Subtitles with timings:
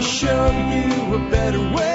[0.00, 1.88] show you a better way.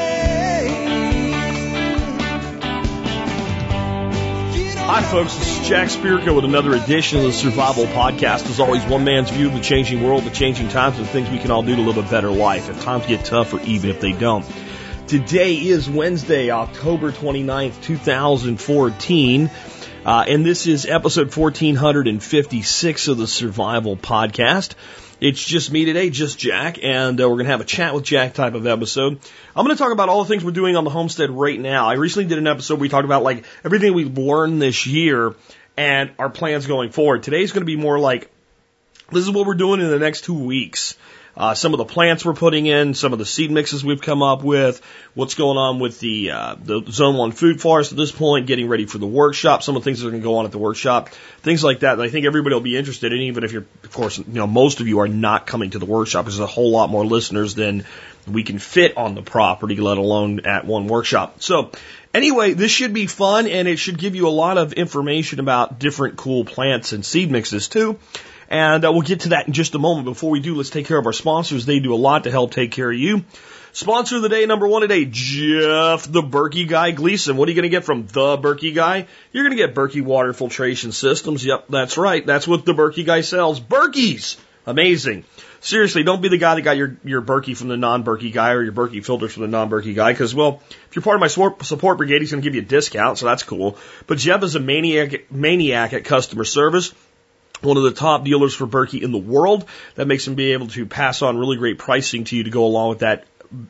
[4.86, 5.36] Hi, folks.
[5.38, 8.50] This is Jack Spirko with another edition of the Survival Podcast.
[8.50, 11.30] As always, one man's view of the changing world, the changing times, and the things
[11.30, 13.90] we can all do to live a better life if times get tough or even
[13.90, 14.46] if they don't.
[15.08, 19.52] Today is Wednesday, October 29th, 2014.
[20.06, 24.74] Uh, and this is episode 1456 of the Survival Podcast.
[25.24, 28.04] It's just me today, just Jack, and uh, we're going to have a chat with
[28.04, 29.20] Jack type of episode.
[29.56, 31.88] I'm going to talk about all the things we're doing on the homestead right now.
[31.88, 35.34] I recently did an episode where we talked about like everything we've learned this year
[35.78, 37.24] and our plans going forward.
[37.24, 38.30] Today's going to be more like
[39.14, 40.98] this is what we're doing in the next two weeks
[41.36, 44.22] uh, some of the plants we're putting in, some of the seed mixes we've come
[44.22, 44.82] up with,
[45.16, 48.68] what's going on with the uh, the Zone One Food Forest at this point, getting
[48.68, 50.52] ready for the workshop, some of the things that are going to go on at
[50.52, 51.10] the workshop,
[51.42, 51.94] things like that.
[51.94, 54.48] And I think everybody will be interested in, even if you're, of course, you know,
[54.48, 56.26] most of you are not coming to the workshop.
[56.26, 57.86] because There's a whole lot more listeners than
[58.28, 61.42] we can fit on the property, let alone at one workshop.
[61.42, 61.72] So
[62.14, 65.80] Anyway, this should be fun and it should give you a lot of information about
[65.80, 67.98] different cool plants and seed mixes too.
[68.54, 70.06] And uh, we'll get to that in just a moment.
[70.06, 71.66] Before we do, let's take care of our sponsors.
[71.66, 73.26] They do a lot to help take care of you.
[73.72, 77.36] Sponsor of the day, number one today, Jeff the Berkey Guy Gleason.
[77.36, 79.08] What are you going to get from the Berkey Guy?
[79.32, 81.44] You're going to get Berkey Water Filtration Systems.
[81.44, 82.24] Yep, that's right.
[82.24, 83.60] That's what the Berkey Guy sells.
[83.60, 84.38] Berkeys!
[84.68, 85.26] Amazing.
[85.60, 88.62] Seriously, don't be the guy that got your, your Berkey from the non-Berkey guy or
[88.62, 91.98] your Berkey filters from the non-Berkey guy, because, well, if you're part of my support
[91.98, 93.80] brigade, he's going to give you a discount, so that's cool.
[94.06, 96.94] But Jeff is a maniac, maniac at customer service
[97.64, 99.66] one of the top dealers for Berkey in the world.
[99.96, 102.66] That makes him be able to pass on really great pricing to you to go
[102.66, 103.26] along with that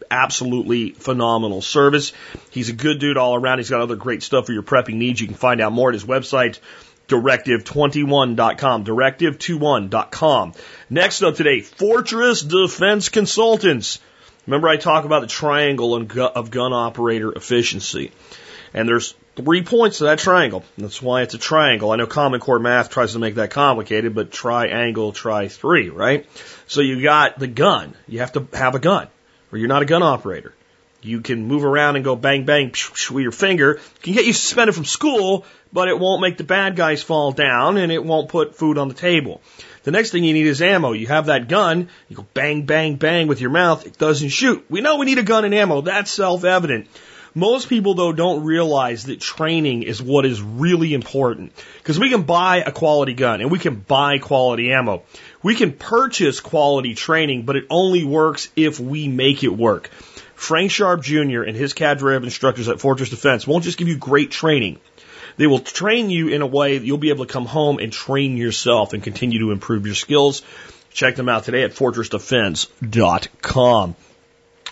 [0.10, 2.14] absolutely phenomenal service.
[2.52, 3.60] He's a good dude all around.
[3.60, 5.20] He's got other great stuff for your prepping needs.
[5.20, 6.60] You can find out more at his website,
[7.08, 10.54] directive21.com, directive21.com.
[10.90, 14.00] Next up today, Fortress Defense Consultants.
[14.48, 18.12] Remember I talk about the triangle of gun operator efficiency.
[18.74, 20.64] And there's three points to that triangle.
[20.78, 21.92] That's why it's a triangle.
[21.92, 26.28] I know Common Core math tries to make that complicated, but triangle, try three, right?
[26.68, 27.96] So you got the gun.
[28.08, 29.08] You have to have a gun,
[29.52, 30.54] or you're not a gun operator.
[31.02, 33.82] You can move around and go bang bang with your finger.
[34.02, 37.76] Can get you suspended from school, but it won't make the bad guys fall down
[37.78, 39.42] and it won't put food on the table.
[39.84, 40.94] The next thing you need is ammo.
[40.94, 44.66] You have that gun, you go bang bang bang with your mouth, it doesn't shoot.
[44.70, 45.82] We know we need a gun and ammo.
[45.82, 46.88] That's self-evident.
[47.36, 51.52] Most people, though, don't realize that training is what is really important.
[51.80, 55.04] Because we can buy a quality gun and we can buy quality ammo.
[55.42, 59.90] We can purchase quality training, but it only works if we make it work.
[60.36, 61.42] Frank Sharp Jr.
[61.42, 64.80] and his cadre of instructors at Fortress Defense won't just give you great training.
[65.38, 67.92] They will train you in a way that you'll be able to come home and
[67.92, 70.44] train yourself and continue to improve your skills.
[70.92, 73.96] Check them out today at fortressdefense.com.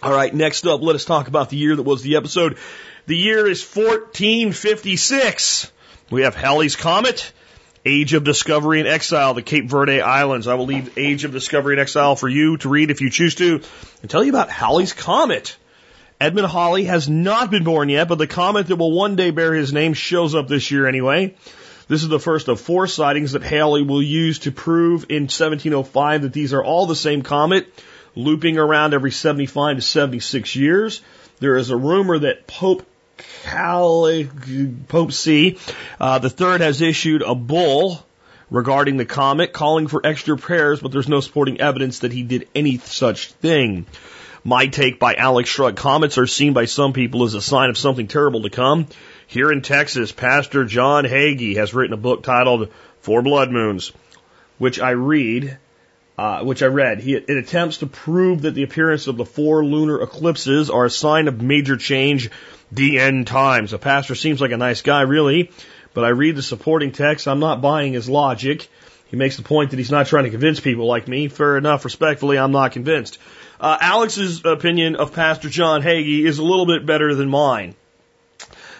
[0.03, 2.57] All right, next up, let us talk about the year that was the episode.
[3.05, 5.71] The year is 1456.
[6.09, 7.31] We have Halley's Comet,
[7.85, 10.47] Age of Discovery and Exile, the Cape Verde Islands.
[10.47, 13.35] I will leave Age of Discovery and Exile for you to read if you choose
[13.35, 13.61] to,
[14.01, 15.55] and tell you about Halley's Comet.
[16.19, 19.53] Edmund Halley has not been born yet, but the comet that will one day bear
[19.53, 21.35] his name shows up this year anyway.
[21.87, 26.23] This is the first of four sightings that Halley will use to prove in 1705
[26.23, 27.71] that these are all the same comet
[28.15, 31.01] looping around every 75 to 76 years.
[31.39, 32.85] There is a rumor that Pope
[33.43, 34.29] Cali,
[34.87, 35.57] Pope C,
[35.99, 38.03] uh, the third has issued a bull
[38.49, 42.47] regarding the comet, calling for extra prayers, but there's no supporting evidence that he did
[42.53, 43.85] any such thing.
[44.43, 47.77] My take by Alex Shrug comets are seen by some people as a sign of
[47.77, 48.87] something terrible to come.
[49.27, 52.69] Here in Texas, Pastor John Hagee has written a book titled
[53.01, 53.91] Four Blood Moons,
[54.57, 55.57] which I read
[56.21, 56.99] uh, which I read.
[56.99, 60.89] He, it attempts to prove that the appearance of the four lunar eclipses are a
[60.89, 62.29] sign of major change,
[62.71, 63.71] the end times.
[63.71, 65.49] The pastor seems like a nice guy, really,
[65.95, 67.27] but I read the supporting text.
[67.27, 68.69] I'm not buying his logic.
[69.07, 71.27] He makes the point that he's not trying to convince people like me.
[71.27, 71.85] Fair enough.
[71.85, 73.17] Respectfully, I'm not convinced.
[73.59, 77.73] Uh, Alex's opinion of Pastor John Hagee is a little bit better than mine.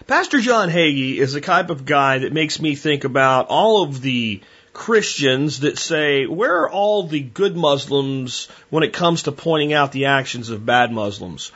[0.06, 4.00] Pastor John Hagee is the type of guy that makes me think about all of
[4.00, 4.42] the
[4.74, 9.92] Christians that say, where are all the good Muslims when it comes to pointing out
[9.92, 11.52] the actions of bad Muslims?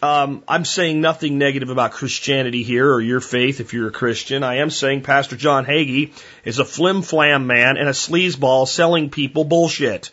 [0.00, 4.44] Um, I'm saying nothing negative about Christianity here or your faith if you're a Christian.
[4.44, 6.12] I am saying Pastor John Hagee
[6.44, 10.10] is a flim flam man and a sleazeball selling people bullshit.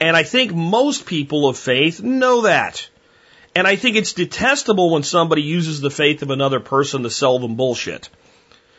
[0.00, 2.86] And I think most people of faith know that.
[3.54, 7.38] And I think it's detestable when somebody uses the faith of another person to sell
[7.38, 8.10] them bullshit.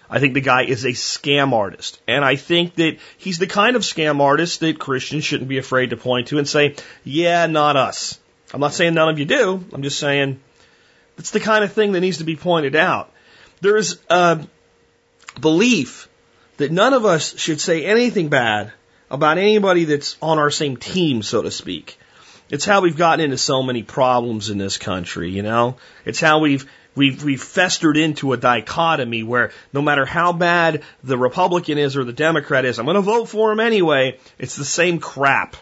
[0.09, 2.01] I think the guy is a scam artist.
[2.07, 5.91] And I think that he's the kind of scam artist that Christians shouldn't be afraid
[5.91, 8.19] to point to and say, yeah, not us.
[8.53, 9.63] I'm not saying none of you do.
[9.71, 10.39] I'm just saying
[11.17, 13.13] it's the kind of thing that needs to be pointed out.
[13.61, 14.45] There is a
[15.39, 16.09] belief
[16.57, 18.73] that none of us should say anything bad
[19.11, 21.99] about anybody that's on our same team, so to speak.
[22.49, 25.77] It's how we've gotten into so many problems in this country, you know?
[26.03, 31.17] It's how we've we've we've festered into a dichotomy where no matter how bad the
[31.17, 34.19] Republican is or the Democrat is, I'm going to vote for him anyway.
[34.37, 35.55] It's the same crap.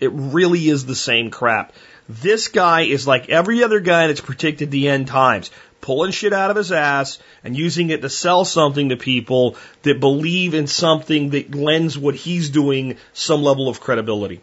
[0.00, 1.72] It really is the same crap.
[2.08, 5.50] This guy is like every other guy that's predicted the end times,
[5.80, 10.00] pulling shit out of his ass and using it to sell something to people that
[10.00, 14.40] believe in something that lends what he's doing some level of credibility.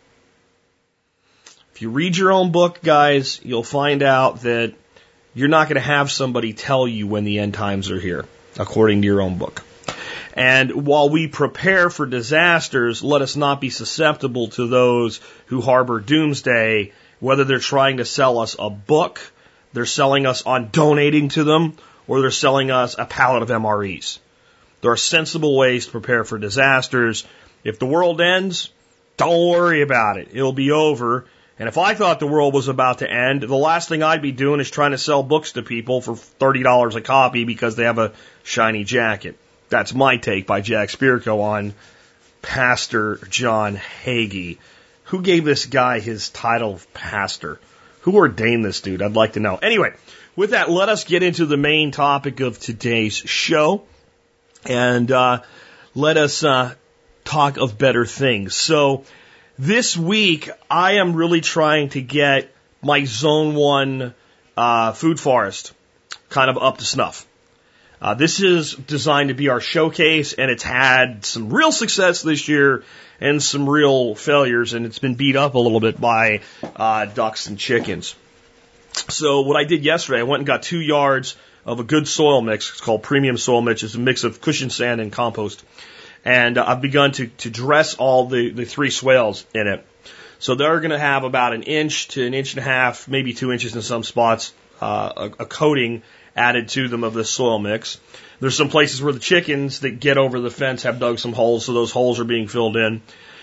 [1.73, 4.75] If you read your own book, guys, you'll find out that
[5.35, 8.25] you're not going to have somebody tell you when the end times are here,
[8.57, 9.61] according to your own book.
[10.33, 15.99] And while we prepare for disasters, let us not be susceptible to those who harbor
[15.99, 19.19] doomsday, whether they're trying to sell us a book,
[19.73, 21.77] they're selling us on donating to them,
[22.07, 24.19] or they're selling us a pallet of MREs.
[24.81, 27.25] There are sensible ways to prepare for disasters.
[27.63, 28.69] If the world ends,
[29.17, 30.29] don't worry about it.
[30.31, 31.25] It'll be over.
[31.57, 34.33] And if I thought the world was about to end, the last thing I'd be
[34.33, 37.97] doing is trying to sell books to people for $30 a copy because they have
[37.97, 38.11] a
[38.43, 39.37] shiny jacket.
[39.69, 41.73] That's my take by Jack Spirko on
[42.41, 44.57] Pastor John Hagee.
[45.05, 47.59] Who gave this guy his title of pastor?
[48.01, 49.01] Who ordained this dude?
[49.01, 49.55] I'd like to know.
[49.55, 49.93] Anyway,
[50.35, 53.83] with that, let us get into the main topic of today's show.
[54.65, 55.41] And uh,
[55.93, 56.73] let us uh,
[57.23, 58.55] talk of better things.
[58.55, 59.05] So,
[59.57, 64.13] this week, I am really trying to get my Zone 1
[64.57, 65.73] uh, food forest
[66.29, 67.25] kind of up to snuff.
[68.01, 72.47] Uh, this is designed to be our showcase, and it's had some real success this
[72.47, 72.83] year
[73.21, 76.41] and some real failures, and it's been beat up a little bit by
[76.75, 78.15] uh, ducks and chickens.
[79.09, 81.35] So what I did yesterday, I went and got two yards
[81.65, 82.69] of a good soil mix.
[82.71, 83.83] It's called premium soil mix.
[83.83, 85.63] It's a mix of cushion sand and compost
[86.25, 89.85] and uh, I've begun to, to dress all the, the three swales in it.
[90.39, 93.33] So they're going to have about an inch to an inch and a half, maybe
[93.33, 96.01] two inches in some spots, uh, a, a coating
[96.35, 97.99] added to them of this soil mix.
[98.41, 101.65] There's some places where the chickens that get over the fence have dug some holes,
[101.65, 103.01] so those holes are being filled in.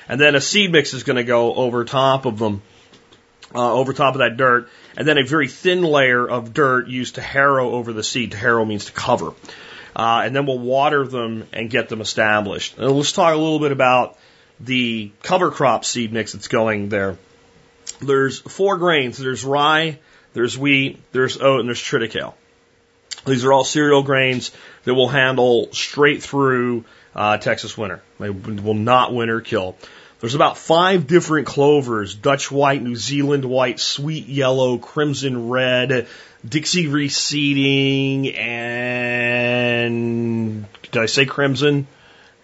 [0.08, 2.60] And then a seed mix is going to go over top of them,
[3.54, 7.14] uh, over top of that dirt, and then a very thin layer of dirt used
[7.14, 8.32] to harrow over the seed.
[8.32, 9.32] To harrow means to cover
[9.94, 12.78] uh, and then we'll water them and get them established.
[12.78, 14.18] And let's talk a little bit about
[14.60, 17.18] the cover crop seed mix that's going there.
[18.00, 19.18] There's four grains.
[19.18, 19.98] There's rye,
[20.32, 22.34] there's wheat, there's oat, and there's triticale.
[23.26, 24.50] These are all cereal grains
[24.84, 26.84] that will handle straight through
[27.14, 28.02] uh, Texas winter.
[28.18, 29.76] They will not winter kill.
[30.20, 36.06] There's about five different clovers Dutch white, New Zealand white, sweet yellow, crimson red,
[36.46, 39.92] Dixie reseeding, and
[40.82, 41.86] did I say crimson?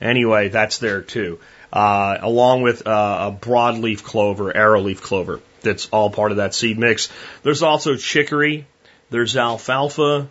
[0.00, 1.40] Anyway, that's there too.
[1.72, 5.40] Uh, along with uh, a broadleaf clover, arrowleaf clover.
[5.62, 7.08] That's all part of that seed mix.
[7.42, 8.66] There's also chicory.
[9.10, 10.28] There's alfalfa.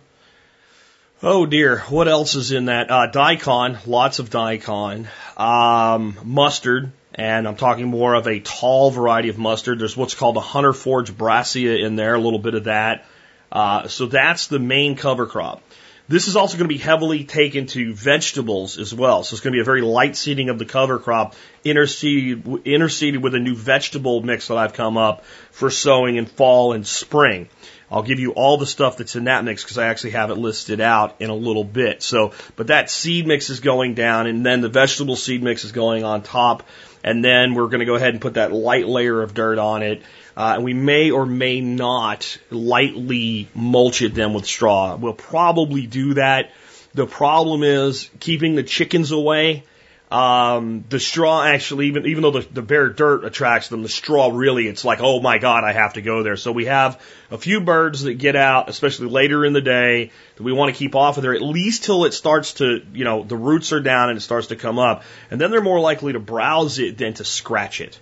[1.22, 2.90] Oh dear, what else is in that?
[2.90, 5.08] Uh, daikon, lots of daikon.
[5.36, 9.78] Um, mustard, and I'm talking more of a tall variety of mustard.
[9.80, 13.04] There's what's called a Hunter Forage Brassica in there, a little bit of that.
[13.50, 15.62] Uh, so that's the main cover crop.
[16.08, 19.24] This is also going to be heavily taken to vegetables as well.
[19.24, 21.34] So it's going to be a very light seeding of the cover crop,
[21.66, 26.72] interseeded, interseeded with a new vegetable mix that I've come up for sowing in fall
[26.72, 27.50] and spring.
[27.90, 30.36] I'll give you all the stuff that's in that mix because I actually have it
[30.36, 32.02] listed out in a little bit.
[32.02, 35.72] So, but that seed mix is going down and then the vegetable seed mix is
[35.72, 36.62] going on top.
[37.04, 39.82] And then we're going to go ahead and put that light layer of dirt on
[39.82, 40.02] it
[40.38, 44.94] uh, and we may or may not lightly mulch it then with straw.
[44.94, 46.52] We'll probably do that.
[46.94, 49.64] The problem is keeping the chickens away.
[50.12, 54.30] Um, the straw actually, even even though the, the bare dirt attracts them, the straw
[54.32, 56.36] really, it's like, oh my god, I have to go there.
[56.36, 57.02] So we have
[57.32, 60.78] a few birds that get out, especially later in the day, that we want to
[60.78, 63.80] keep off of there at least till it starts to, you know, the roots are
[63.80, 65.02] down and it starts to come up,
[65.32, 67.98] and then they're more likely to browse it than to scratch it.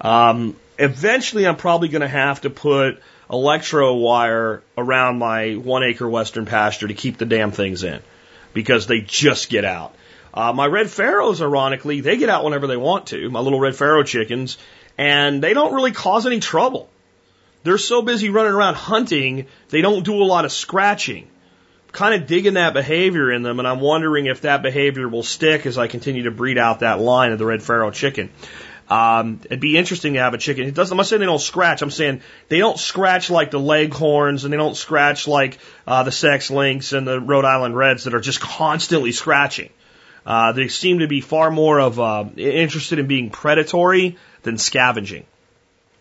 [0.00, 3.00] Um, eventually I'm probably going to have to put
[3.30, 8.00] electro wire around my one acre western pasture to keep the damn things in
[8.54, 9.94] because they just get out.
[10.32, 13.74] Uh, my red pharaohs, ironically, they get out whenever they want to, my little red
[13.74, 14.56] pharaoh chickens,
[14.96, 16.88] and they don't really cause any trouble.
[17.64, 21.28] They're so busy running around hunting, they don't do a lot of scratching.
[21.92, 25.66] kind of digging that behavior in them, and I'm wondering if that behavior will stick
[25.66, 28.30] as I continue to breed out that line of the red pharaoh chicken.
[28.88, 30.66] Um, it'd be interesting to have a chicken.
[30.66, 30.92] It doesn't.
[30.92, 31.82] I'm not saying they don't scratch.
[31.82, 36.12] I'm saying they don't scratch like the Leghorns, and they don't scratch like uh, the
[36.12, 39.70] Sex Links and the Rhode Island Reds that are just constantly scratching.
[40.24, 45.26] Uh, they seem to be far more of uh, interested in being predatory than scavenging.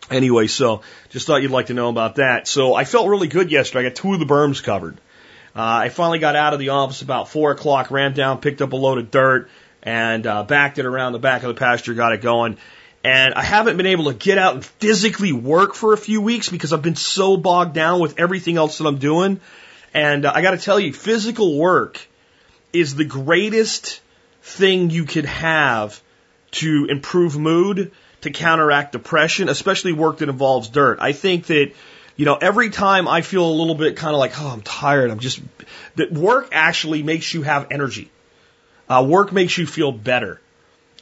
[0.10, 2.48] Anyway, so just thought you'd like to know about that.
[2.48, 3.86] So I felt really good yesterday.
[3.86, 4.98] I got two of the berms covered.
[5.56, 8.74] Uh, I finally got out of the office about four o'clock, ran down, picked up
[8.74, 9.50] a load of dirt,
[9.84, 12.58] and uh, backed it around the back of the pasture, got it going.
[13.08, 16.50] And I haven't been able to get out and physically work for a few weeks
[16.50, 19.40] because I've been so bogged down with everything else that I'm doing.
[19.94, 22.06] And uh, I got to tell you, physical work
[22.74, 24.02] is the greatest
[24.42, 26.02] thing you could have
[26.52, 30.98] to improve mood, to counteract depression, especially work that involves dirt.
[31.00, 31.72] I think that,
[32.18, 35.12] you know, every time I feel a little bit kind of like, oh, I'm tired,
[35.12, 35.40] I'm just,
[35.96, 38.12] that work actually makes you have energy.
[38.90, 40.42] Uh, work makes you feel better.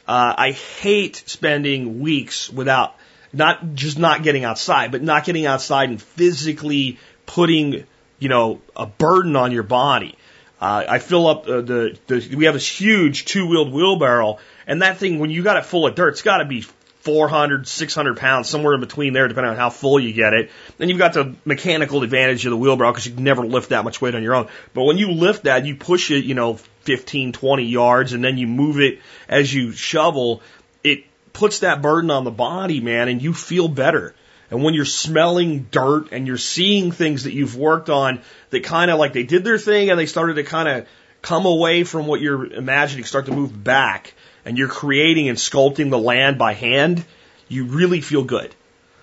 [0.06, 2.94] Uh, I hate spending weeks without
[3.32, 7.84] not just not getting outside, but not getting outside and physically putting,
[8.18, 10.16] you know, a burden on your body.
[10.60, 14.82] Uh, I fill up uh, the, the, we have this huge two wheeled wheelbarrow and
[14.82, 16.64] that thing, when you got it full of dirt, it's got to be
[17.06, 20.50] 400, 600 pounds, somewhere in between there, depending on how full you get it.
[20.76, 23.84] Then you've got the mechanical advantage of the wheelbarrow because you can never lift that
[23.84, 24.48] much weight on your own.
[24.74, 28.38] But when you lift that, you push it, you know, 15, 20 yards and then
[28.38, 28.98] you move it
[29.28, 30.42] as you shovel,
[30.82, 34.12] it puts that burden on the body, man, and you feel better.
[34.50, 38.20] And when you're smelling dirt and you're seeing things that you've worked on
[38.50, 40.88] that kind of like they did their thing and they started to kind of
[41.22, 44.14] come away from what you're imagining, start to move back,
[44.46, 47.04] and you're creating and sculpting the land by hand,
[47.48, 48.54] you really feel good.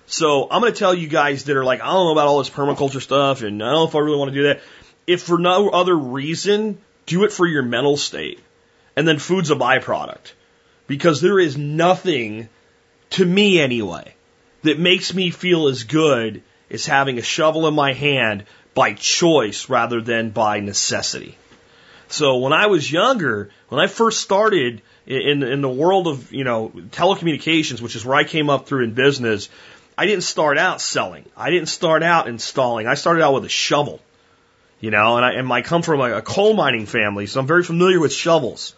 [0.06, 2.38] So I'm going to tell you guys that are like, I don't know about all
[2.38, 4.62] this permaculture stuff and I don't know if I really want to do that.
[5.06, 8.40] If for no other reason, do it for your mental state.
[8.96, 10.32] And then food's a byproduct.
[10.86, 12.48] Because there is nothing,
[13.10, 14.14] to me anyway,
[14.62, 19.68] that makes me feel as good as having a shovel in my hand by choice
[19.68, 21.36] rather than by necessity.
[22.08, 26.44] So when I was younger, when I first started in in the world of you
[26.44, 29.48] know telecommunications, which is where I came up through in business,
[29.96, 31.24] I didn't start out selling.
[31.36, 32.86] I didn't start out installing.
[32.86, 34.00] I started out with a shovel.
[34.80, 37.46] You know, and I and I come from like a coal mining family, so I'm
[37.46, 38.74] very familiar with shovels.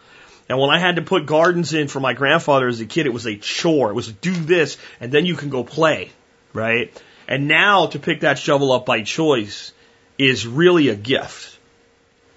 [0.49, 3.13] And when I had to put gardens in for my grandfather as a kid, it
[3.13, 3.91] was a chore.
[3.91, 6.13] It was do this and then you can go play,
[6.53, 7.03] right?
[7.27, 9.73] And now to pick that shovel up by choice
[10.19, 11.59] is really a gift.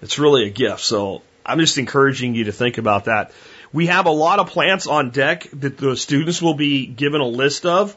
[0.02, 0.80] It's really a gift.
[0.80, 3.32] So I'm just encouraging you to think about that.
[3.72, 7.26] We have a lot of plants on deck that the students will be given a
[7.26, 7.96] list of.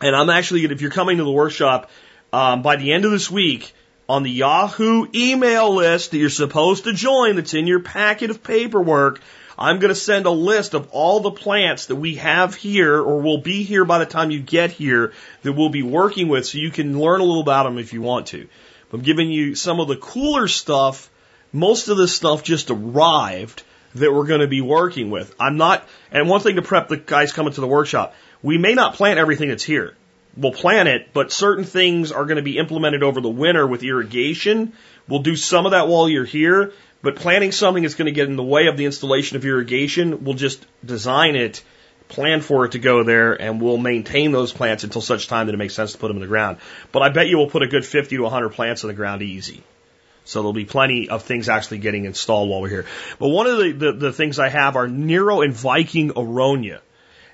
[0.00, 1.90] And I'm actually, if you're coming to the workshop,
[2.32, 3.72] um, by the end of this week,
[4.08, 8.44] on the Yahoo email list that you're supposed to join that's in your packet of
[8.44, 9.20] paperwork,
[9.58, 13.20] I'm going to send a list of all the plants that we have here or
[13.20, 15.12] will be here by the time you get here
[15.42, 18.02] that we'll be working with so you can learn a little about them if you
[18.02, 18.48] want to.
[18.92, 21.10] I'm giving you some of the cooler stuff.
[21.52, 23.62] Most of this stuff just arrived
[23.98, 25.34] that we're going to be working with.
[25.38, 28.74] I'm not, and one thing to prep the guys coming to the workshop, we may
[28.74, 29.94] not plant everything that's here.
[30.36, 33.82] We'll plant it, but certain things are going to be implemented over the winter with
[33.82, 34.74] irrigation.
[35.08, 36.72] We'll do some of that while you're here,
[37.02, 40.24] but planting something that's going to get in the way of the installation of irrigation,
[40.24, 41.62] we'll just design it,
[42.08, 45.54] plan for it to go there, and we'll maintain those plants until such time that
[45.54, 46.58] it makes sense to put them in the ground.
[46.92, 49.22] But I bet you we'll put a good 50 to 100 plants in the ground
[49.22, 49.62] easy.
[50.26, 52.86] So there'll be plenty of things actually getting installed while we're here.
[53.18, 56.80] But one of the, the, the things I have are Nero and Viking Aronia.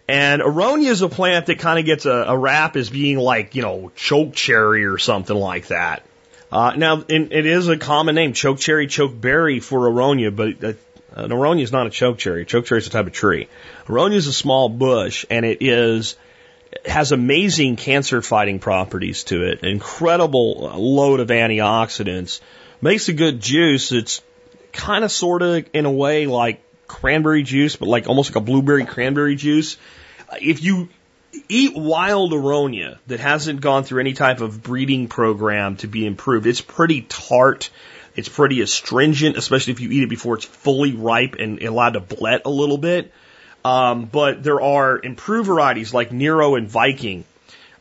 [0.09, 3.55] And Aronia is a plant that kind of gets a, a rap as being like,
[3.55, 6.05] you know, choke cherry or something like that.
[6.51, 10.63] Uh, now, in, it is a common name, choke cherry, choke berry for Aronia, but
[10.63, 10.75] uh,
[11.15, 12.45] an Aronia is not a choke cherry.
[12.45, 13.49] Choke cherry is a type of tree.
[13.87, 16.17] Aronia is a small bush, and it is
[16.87, 19.63] has amazing cancer fighting properties to it.
[19.63, 22.41] Incredible load of antioxidants
[22.83, 23.93] makes a good juice.
[23.93, 24.21] It's
[24.73, 28.41] kind of sort of in a way like cranberry juice, but like almost like a
[28.41, 29.79] blueberry cranberry juice.
[30.41, 30.91] If you
[31.49, 36.47] eat wild aronia that hasn't gone through any type of breeding program to be improved,
[36.47, 37.71] it's pretty tart.
[38.15, 42.01] It's pretty astringent, especially if you eat it before it's fully ripe and allowed to
[42.01, 43.11] blet a little bit.
[43.65, 47.25] Um, but there are improved varieties like Nero and Viking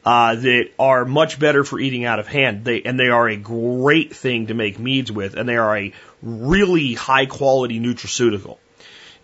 [0.05, 2.65] uh, that are much better for eating out of hand.
[2.65, 5.93] They and they are a great thing to make meads with, and they are a
[6.22, 8.58] really high quality nutraceutical.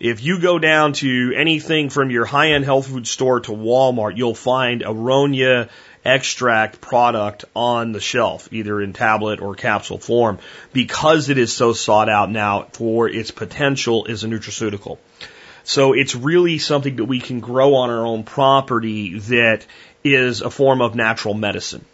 [0.00, 4.16] If you go down to anything from your high end health food store to Walmart,
[4.16, 5.68] you'll find Aronia
[6.04, 10.38] extract product on the shelf, either in tablet or capsule form,
[10.72, 14.98] because it is so sought out now for its potential as a nutraceutical.
[15.64, 19.66] So it's really something that we can grow on our own property that
[20.04, 21.84] is a form of natural medicine.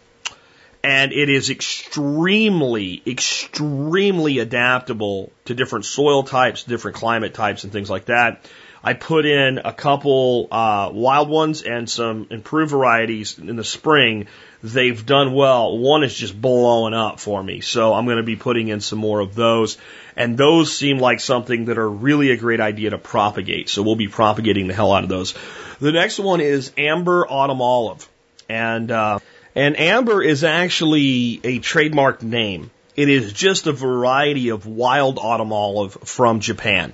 [0.83, 7.89] And it is extremely, extremely adaptable to different soil types, different climate types, and things
[7.89, 8.45] like that.
[8.83, 14.27] I put in a couple uh, wild ones and some improved varieties in the spring.
[14.61, 15.75] They've done well.
[15.75, 18.99] One is just blowing up for me, so I'm going to be putting in some
[18.99, 19.79] more of those.
[20.15, 23.69] And those seem like something that are really a great idea to propagate.
[23.69, 25.33] So we'll be propagating the hell out of those.
[25.79, 28.07] The next one is amber autumn olive,
[28.47, 29.19] and uh,
[29.55, 32.71] and amber is actually a trademark name.
[32.95, 36.93] It is just a variety of wild autumn olive from Japan.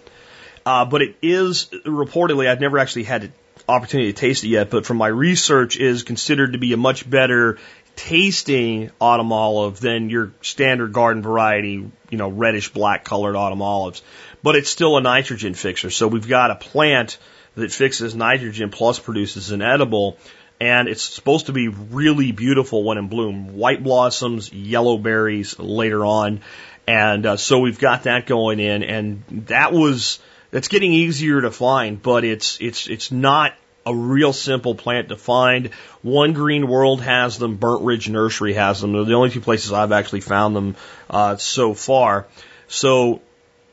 [0.66, 3.32] Uh, but it is reportedly, I've never actually had the
[3.68, 7.08] opportunity to taste it yet, but from my research is considered to be a much
[7.10, 7.58] better
[7.96, 14.02] tasting autumn olive than your standard garden variety, you know, reddish black colored autumn olives.
[14.44, 15.90] But it's still a nitrogen fixer.
[15.90, 17.18] So we've got a plant
[17.56, 20.18] that fixes nitrogen plus produces an edible.
[20.60, 23.56] And it's supposed to be really beautiful when in bloom.
[23.56, 26.42] White blossoms, yellow berries later on.
[26.88, 28.84] And uh, so we've got that going in.
[28.84, 30.20] And that was,
[30.52, 33.54] that's getting easier to find, but it's it's it's not
[33.86, 35.72] a real simple plant to find.
[36.02, 38.94] One Green World has them, Burnt Ridge Nursery has them.
[38.94, 40.76] They're the only two places I've actually found them
[41.10, 42.28] uh, so far.
[42.68, 43.22] So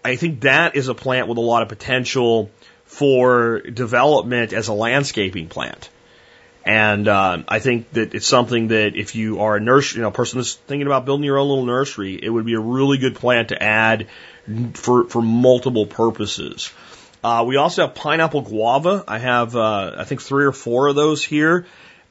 [0.04, 2.50] I think that is a plant with a lot of potential
[2.84, 5.90] for development as a landscaping plant.
[6.64, 10.38] And uh, I think that it's something that if you are a you know, person
[10.38, 13.48] that's thinking about building your own little nursery, it would be a really good plant
[13.48, 14.08] to add
[14.74, 16.70] for for multiple purposes.
[17.24, 19.02] Uh, we also have pineapple guava.
[19.08, 21.66] I have uh, I think three or four of those here.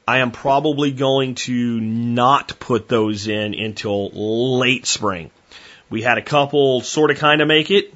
[0.06, 4.10] I am probably going to not put those in until
[4.58, 5.30] late spring.
[5.90, 7.94] We had a couple sort of kind of make it.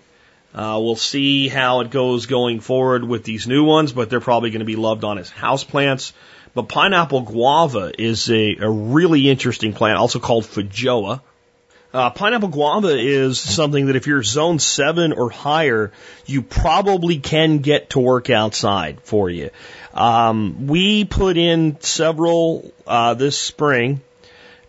[0.55, 4.51] Uh, we'll see how it goes going forward with these new ones, but they're probably
[4.51, 6.13] going to be loved on as house plants.
[6.55, 11.23] But pineapple guava is a, a really interesting plant, also called feijoa.
[11.95, 15.93] Uh, pineapple guava is something that if you're zone seven or higher,
[16.25, 19.51] you probably can get to work outside for you.
[19.93, 24.01] Um, we put in several uh, this spring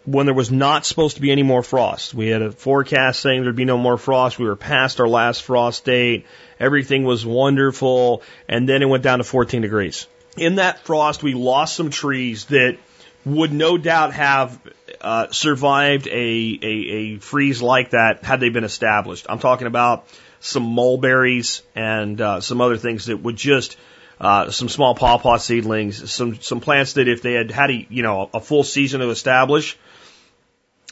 [0.05, 2.13] when there was not supposed to be any more frost.
[2.13, 4.37] We had a forecast saying there'd be no more frost.
[4.37, 6.25] We were past our last frost date.
[6.59, 8.21] Everything was wonderful.
[8.47, 10.07] And then it went down to 14 degrees.
[10.35, 12.77] In that frost, we lost some trees that
[13.25, 14.59] would no doubt have
[14.99, 19.25] uh, survived a, a, a freeze like that had they been established.
[19.29, 20.05] I'm talking about
[20.41, 23.77] some mulberries and uh, some other things that would just
[24.19, 28.03] uh, some small pawpaw seedlings, some some plants that if they had had a you
[28.03, 29.77] know a full season to establish,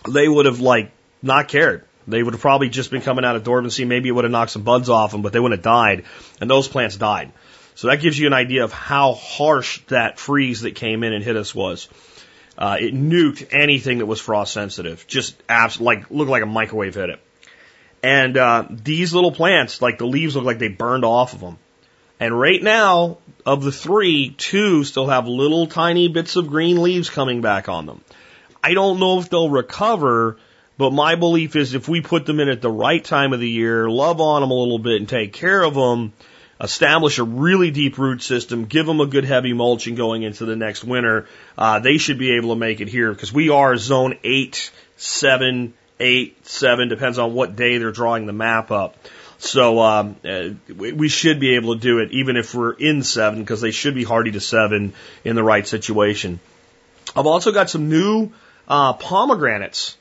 [0.09, 1.85] they would have like not cared.
[2.07, 3.85] They would have probably just been coming out of dormancy.
[3.85, 6.05] Maybe it would have knocked some buds off them, but they wouldn't have died.
[6.39, 7.31] And those plants died.
[7.75, 11.23] So that gives you an idea of how harsh that freeze that came in and
[11.23, 11.87] hit us was.
[12.57, 15.05] Uh, it nuked anything that was frost sensitive.
[15.07, 17.19] Just abs- like looked like a microwave hit it.
[18.03, 21.57] And uh, these little plants, like the leaves look like they burned off of them.
[22.19, 27.09] And right now, of the three, two still have little tiny bits of green leaves
[27.09, 28.01] coming back on them.
[28.63, 30.37] I don't know if they'll recover,
[30.77, 33.49] but my belief is if we put them in at the right time of the
[33.49, 36.13] year, love on them a little bit and take care of them,
[36.61, 40.55] establish a really deep root system, give them a good heavy mulching going into the
[40.55, 44.17] next winter, uh, they should be able to make it here because we are zone
[44.23, 48.95] eight, seven, eight, seven, depends on what day they're drawing the map up.
[49.39, 53.39] So um, uh, we should be able to do it even if we're in seven
[53.39, 54.93] because they should be hardy to seven
[55.23, 56.39] in the right situation.
[57.15, 58.31] I've also got some new
[58.71, 59.97] uh, pomegranates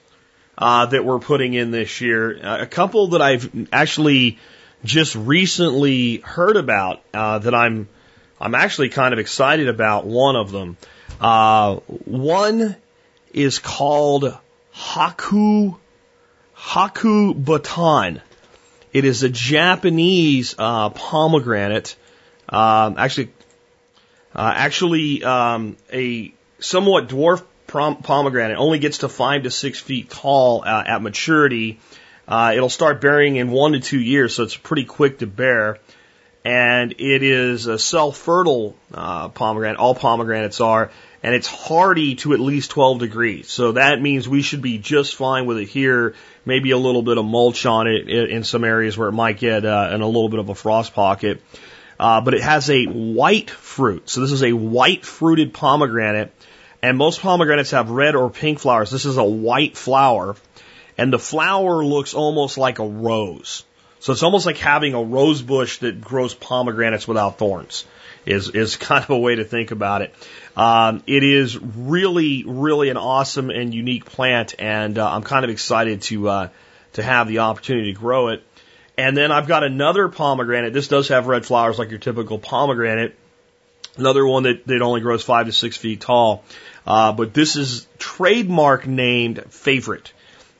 [0.56, 2.38] uh, that we're putting in this year.
[2.62, 4.38] A couple that I've actually
[4.84, 7.88] just recently heard about uh, that I'm
[8.40, 10.06] I'm actually kind of excited about.
[10.06, 10.76] One of them,
[11.20, 12.76] uh, one
[13.34, 14.38] is called
[14.74, 15.76] Haku
[16.56, 18.22] Haku Batan.
[18.92, 21.96] It is a Japanese uh, pomegranate.
[22.48, 23.30] Um, actually,
[24.34, 30.62] uh, actually, um, a somewhat dwarf pomegranate only gets to five to six feet tall
[30.64, 31.78] uh, at maturity
[32.30, 35.78] uh, it'll start bearing in one to two years, so it's pretty quick to bear.
[36.44, 39.78] And it is a self-fertile uh, pomegranate.
[39.78, 40.92] All pomegranates are,
[41.24, 43.50] and it's hardy to at least 12 degrees.
[43.50, 46.14] So that means we should be just fine with it here.
[46.46, 49.66] Maybe a little bit of mulch on it in some areas where it might get
[49.66, 51.42] uh, in a little bit of a frost pocket.
[51.98, 54.08] Uh, but it has a white fruit.
[54.08, 56.32] So this is a white fruited pomegranate.
[56.82, 58.90] And most pomegranates have red or pink flowers.
[58.90, 60.36] This is a white flower
[61.00, 63.64] and the flower looks almost like a rose.
[64.00, 67.86] So it's almost like having a rose bush that grows pomegranates without thorns
[68.26, 70.14] is, is kind of a way to think about it.
[70.58, 75.50] Um, it is really, really an awesome and unique plant, and uh, I'm kind of
[75.50, 76.48] excited to uh,
[76.94, 78.44] to have the opportunity to grow it.
[78.98, 80.74] And then I've got another pomegranate.
[80.74, 83.16] This does have red flowers like your typical pomegranate.
[83.96, 86.44] Another one that, that only grows five to six feet tall.
[86.90, 90.12] Uh, but this is trademark named favorite,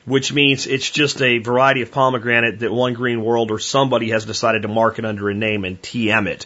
[0.05, 4.23] which means it's just a variety of pomegranate that One Green World or somebody has
[4.23, 6.45] decided to market under a name and TM it.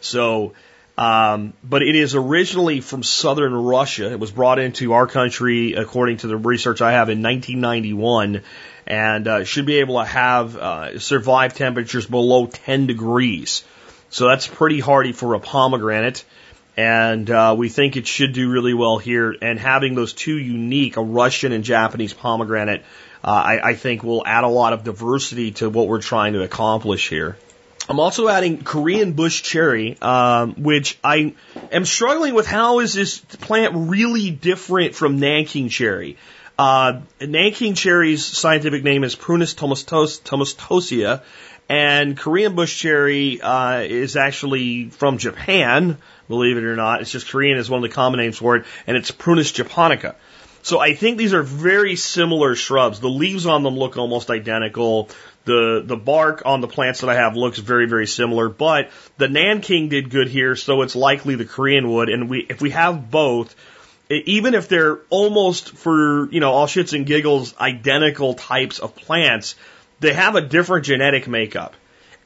[0.00, 0.52] So,
[0.96, 4.12] um, but it is originally from southern Russia.
[4.12, 8.40] It was brought into our country, according to the research I have, in 1991,
[8.86, 13.64] and uh, should be able to have uh, survive temperatures below 10 degrees.
[14.10, 16.24] So that's pretty hardy for a pomegranate.
[16.76, 19.34] And uh, we think it should do really well here.
[19.40, 22.82] And having those two unique, a Russian and Japanese pomegranate,
[23.22, 26.42] uh, I, I think will add a lot of diversity to what we're trying to
[26.42, 27.36] accomplish here.
[27.88, 31.34] I'm also adding Korean bush cherry, um, which I
[31.70, 32.46] am struggling with.
[32.46, 36.16] How is this plant really different from Nanking cherry?
[36.58, 41.22] Uh, Nanking cherry's scientific name is Prunus tomastos, tomastosia,
[41.68, 47.00] and Korean bush cherry uh, is actually from Japan, believe it or not.
[47.00, 50.16] It's just Korean is one of the common names for it, and it's Prunus japonica.
[50.64, 52.98] So I think these are very similar shrubs.
[52.98, 55.10] The leaves on them look almost identical.
[55.44, 59.28] The the bark on the plants that I have looks very very similar, but the
[59.28, 62.08] Nanking did good here, so it's likely the Korean would.
[62.08, 63.54] And we if we have both,
[64.08, 69.56] even if they're almost for you know all shits and giggles identical types of plants,
[70.00, 71.74] they have a different genetic makeup.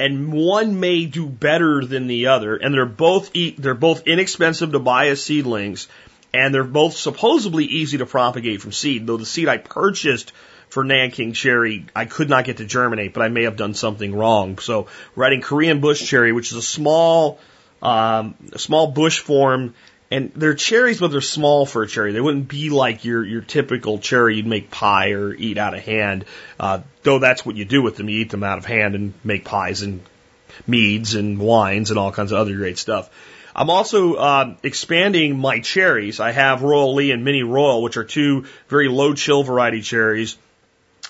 [0.01, 4.73] And one may do better than the other, and they're both eat, they're both inexpensive
[4.73, 5.89] to buy as seedlings,
[6.33, 9.07] and they're both supposedly easy to propagate from seed.
[9.07, 10.33] Though the seed I purchased
[10.69, 14.15] for Nanking cherry, I could not get to germinate, but I may have done something
[14.15, 14.59] wrong.
[14.59, 17.41] So we're Korean bush cherry, which is a small,
[17.83, 19.75] um, a small bush form,
[20.11, 22.13] and they're cherries, but they're small for a cherry.
[22.13, 25.85] They wouldn't be like your your typical cherry you'd make pie or eat out of
[25.85, 26.25] hand.
[26.59, 28.09] Uh, though that's what you do with them.
[28.09, 30.01] You eat them out of hand and make pies and
[30.67, 33.11] meads and wines and all kinds of other great stuff.
[33.55, 36.21] I'm also uh, expanding my cherries.
[36.21, 40.37] I have Royal Lee and Minnie Royal, which are two very low chill variety cherries.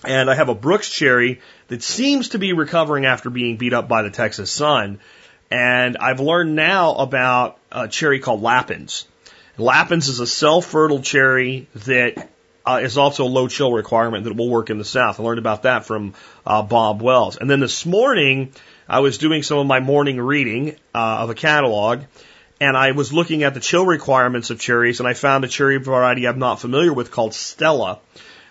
[0.04, 3.88] And I have a Brooks cherry that seems to be recovering after being beat up
[3.88, 5.00] by the Texas sun.
[5.50, 9.06] And I've learned now about a cherry called Lapins.
[9.56, 12.28] Lapins is a self-fertile cherry that
[12.66, 15.18] uh, is also a low chill requirement that will work in the south.
[15.18, 16.14] I learned about that from
[16.46, 17.36] uh, Bob Wells.
[17.36, 18.52] And then this morning,
[18.88, 22.02] I was doing some of my morning reading uh, of a catalog,
[22.60, 25.78] and I was looking at the chill requirements of cherries, and I found a cherry
[25.78, 28.00] variety I'm not familiar with called Stella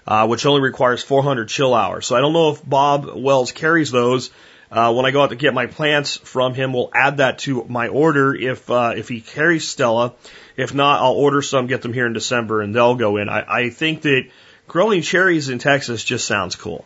[0.08, 2.08] uh, which only requires 400 chill hours.
[2.08, 4.32] So I don't know if Bob Wells carries those.
[4.70, 7.66] Uh, when I go out to get my plants from him, we'll add that to
[7.70, 10.14] my order if uh, if he carries Stella.
[10.58, 13.30] If not, I'll order some, get them here in December, and they'll go in.
[13.30, 14.30] I, I think that
[14.68, 16.86] growing cherries in Texas just sounds cool.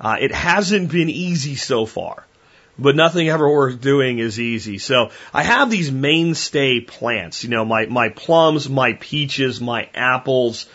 [0.00, 2.24] Uh, it hasn't been easy so far,
[2.78, 4.78] but nothing ever worth doing is easy.
[4.78, 10.66] So I have these mainstay plants, you know, my, my plums, my peaches, my apples,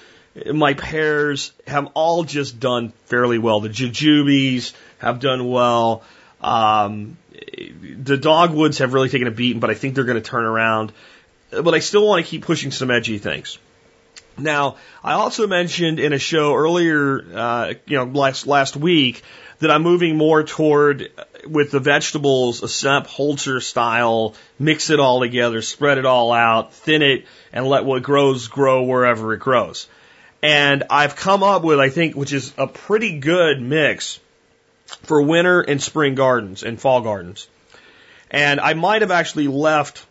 [0.52, 3.62] my pears have all just done fairly well.
[3.62, 6.04] The jujubes have done well.
[6.44, 7.18] Um,
[8.00, 10.92] the dogwoods have really taken a beating, but I think they're going to turn around.
[11.50, 13.58] But I still want to keep pushing some edgy things.
[14.38, 19.22] Now, I also mentioned in a show earlier, uh, you know, last last week
[19.60, 21.12] that I'm moving more toward
[21.48, 26.74] with the vegetables a Sepp Holzer style, mix it all together, spread it all out,
[26.74, 29.88] thin it, and let what grows grow wherever it grows.
[30.42, 34.20] And I've come up with, I think, which is a pretty good mix
[35.04, 37.48] for winter and spring gardens and fall gardens.
[38.32, 40.06] And I might have actually left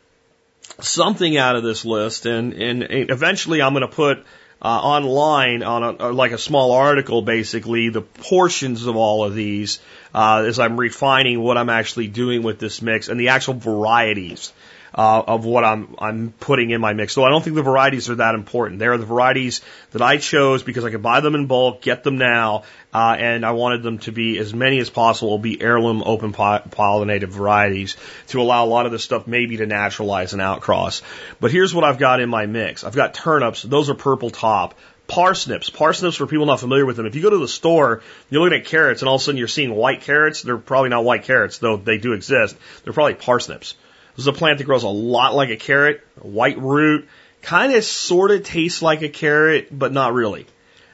[0.81, 4.25] something out of this list and, and eventually I'm going to put
[4.63, 9.81] uh, online on a, like a small article basically the portions of all of these
[10.15, 14.53] uh, as I'm refining what I'm actually doing with this mix and the actual varieties
[14.95, 17.13] uh, of what I'm I'm putting in my mix.
[17.13, 18.79] So I don't think the varieties are that important.
[18.79, 19.61] They are the varieties
[19.93, 23.45] that I chose because I could buy them in bulk, get them now, uh, and
[23.45, 27.97] I wanted them to be as many as possible, be heirloom open pollinated varieties
[28.29, 31.03] to allow a lot of this stuff maybe to naturalize and outcross.
[31.41, 32.85] But here's what I've got in my mix.
[32.85, 33.63] I've got turnips.
[33.63, 34.75] Those are purple top
[35.09, 35.69] parsnips.
[35.69, 38.59] Parsnips, for people not familiar with them, if you go to the store, you're looking
[38.59, 40.43] at carrots, and all of a sudden you're seeing white carrots.
[40.43, 42.57] They're probably not white carrots, though they do exist.
[42.83, 43.75] They're probably parsnips.
[44.17, 47.09] This is a plant that grows a lot like a carrot, a white root,
[47.41, 50.47] kind of sort of tastes like a carrot, but not really.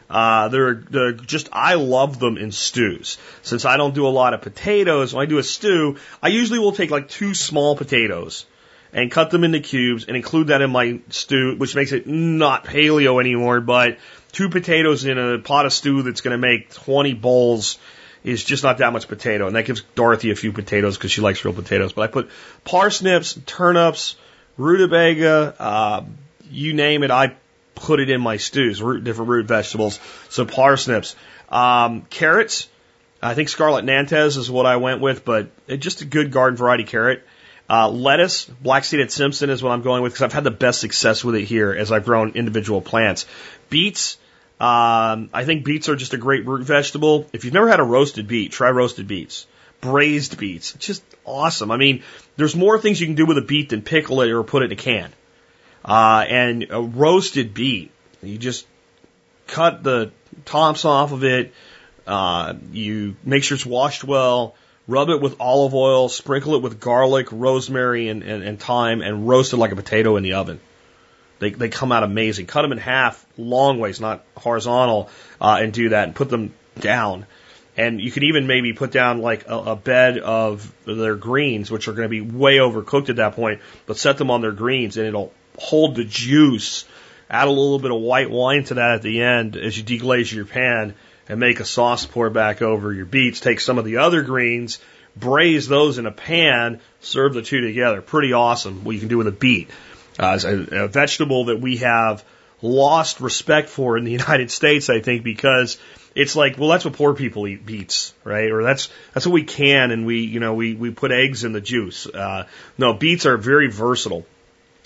[0.09, 3.19] Uh, they're, they're just, I love them in stews.
[3.43, 6.59] Since I don't do a lot of potatoes, when I do a stew, I usually
[6.59, 8.47] will take like two small potatoes
[8.93, 12.65] and cut them into cubes and include that in my stew, which makes it not
[12.65, 13.99] paleo anymore, but
[14.33, 17.79] two potatoes in a pot of stew that's going to make 20 bowls
[18.25, 19.47] is just not that much potato.
[19.47, 21.93] And that gives Dorothy a few potatoes because she likes real potatoes.
[21.93, 22.31] But I put
[22.65, 24.17] parsnips, turnips,
[24.57, 26.05] rutabaga, uh,
[26.51, 27.35] you name it, I
[27.75, 30.01] put it in my stews, root, different root vegetables.
[30.29, 31.15] So parsnips,
[31.49, 32.69] um, carrots.
[33.23, 36.85] I think Scarlet Nantes is what I went with, but just a good garden variety
[36.85, 37.25] carrot.
[37.71, 40.81] Uh, lettuce, black seeded Simpson is what I'm going with because I've had the best
[40.81, 43.27] success with it here as I've grown individual plants.
[43.69, 44.17] Beets,
[44.61, 47.27] um, I think beets are just a great root vegetable.
[47.33, 49.47] If you've never had a roasted beet, try roasted beets.
[49.81, 51.71] Braised beets, just awesome.
[51.71, 52.03] I mean,
[52.37, 54.66] there's more things you can do with a beet than pickle it or put it
[54.66, 55.12] in a can.
[55.85, 58.66] Uh, and a roasted beet, you just
[59.47, 60.11] cut the
[60.44, 61.55] tops off of it.
[62.07, 64.57] Uh, you make sure it's washed well
[64.88, 69.29] rub it with olive oil, sprinkle it with garlic, rosemary, and, and, and thyme, and
[69.29, 70.59] roast it like a potato in the oven.
[71.38, 72.46] They, they come out amazing.
[72.46, 75.09] Cut them in half, long ways, not horizontal,
[75.40, 77.27] uh, and do that, and put them down.
[77.77, 81.87] And you could even maybe put down like a, a bed of their greens, which
[81.87, 84.96] are going to be way overcooked at that point, but set them on their greens,
[84.96, 86.85] and it'll hold the juice.
[87.31, 90.33] Add a little bit of white wine to that at the end as you deglaze
[90.33, 90.94] your pan,
[91.29, 93.40] and make a sauce pour back over your beets.
[93.40, 94.79] Take some of the other greens,
[95.14, 98.01] braise those in a pan, serve the two together.
[98.01, 99.70] Pretty awesome what you can do with a beet.
[100.19, 102.25] Uh, a, a vegetable that we have
[102.61, 105.79] lost respect for in the United States, I think, because
[106.15, 108.51] it's like, well, that's what poor people eat beets, right?
[108.51, 111.53] Or that's that's what we can, and we, you know, we we put eggs in
[111.53, 112.07] the juice.
[112.07, 114.27] Uh, no, beets are very versatile,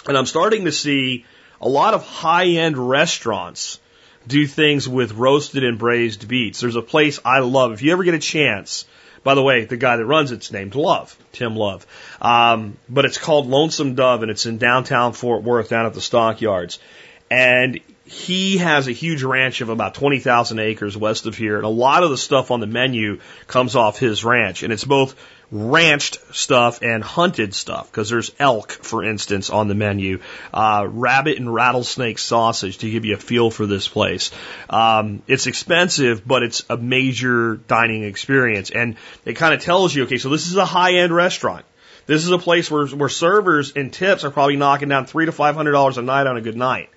[0.07, 1.25] and I'm starting to see
[1.61, 3.79] a lot of high end restaurants
[4.27, 6.61] do things with roasted and braised beets.
[6.61, 7.73] There's a place I love.
[7.73, 8.85] If you ever get a chance,
[9.22, 11.87] by the way, the guy that runs it's named Love, Tim Love.
[12.20, 16.00] Um, but it's called Lonesome Dove and it's in downtown Fort Worth down at the
[16.00, 16.78] stockyards.
[17.30, 21.56] And he has a huge ranch of about 20,000 acres west of here.
[21.56, 24.62] And a lot of the stuff on the menu comes off his ranch.
[24.62, 25.14] And it's both
[25.52, 30.20] ranched stuff and hunted stuff because there's elk, for instance, on the menu.
[30.52, 34.30] Uh, rabbit and rattlesnake sausage to give you a feel for this place.
[34.70, 40.04] Um, it's expensive, but it's a major dining experience, and it kind of tells you,
[40.04, 41.66] okay, so this is a high end restaurant.
[42.06, 45.32] This is a place where where servers and tips are probably knocking down three to
[45.32, 46.88] five hundred dollars a night on a good night,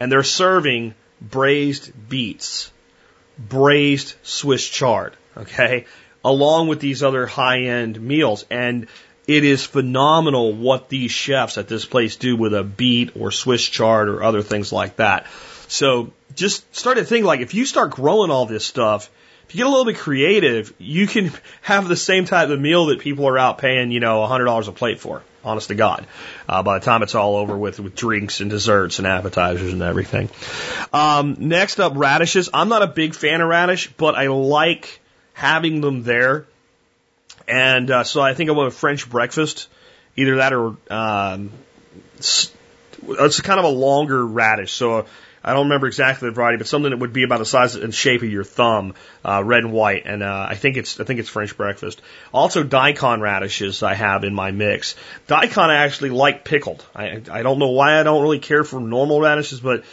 [0.00, 2.70] and they're serving braised beets,
[3.38, 5.16] braised Swiss chard.
[5.36, 5.86] Okay,
[6.28, 8.44] along with these other high end meals.
[8.50, 8.86] And
[9.26, 13.64] it is phenomenal what these chefs at this place do with a beet or Swiss
[13.64, 15.26] chard or other things like that.
[15.68, 19.10] So just start to think like if you start growing all this stuff,
[19.48, 22.86] if you get a little bit creative, you can have the same type of meal
[22.86, 25.22] that people are out paying, you know, a hundred dollars a plate for.
[25.44, 26.04] Honest to God,
[26.48, 29.80] uh, by the time it's all over with, with drinks and desserts and appetizers and
[29.82, 30.28] everything.
[30.92, 32.50] Um, next up, radishes.
[32.52, 35.00] I'm not a big fan of radish, but I like
[35.38, 36.46] having them there.
[37.46, 39.68] And uh, so I think I went with French breakfast,
[40.16, 41.50] either that or um,
[42.16, 42.50] it's,
[43.40, 44.72] kind of a longer radish.
[44.72, 45.06] So
[45.44, 47.94] I don't remember exactly the variety, but something that would be about the size and
[47.94, 50.06] shape of your thumb, uh, red and white.
[50.06, 52.02] And uh, I think it's I think it's French breakfast.
[52.34, 54.96] Also, daikon radishes I have in my mix.
[55.28, 56.84] Daikon I actually like pickled.
[56.96, 59.84] I I don't know why I don't really care for normal radishes, but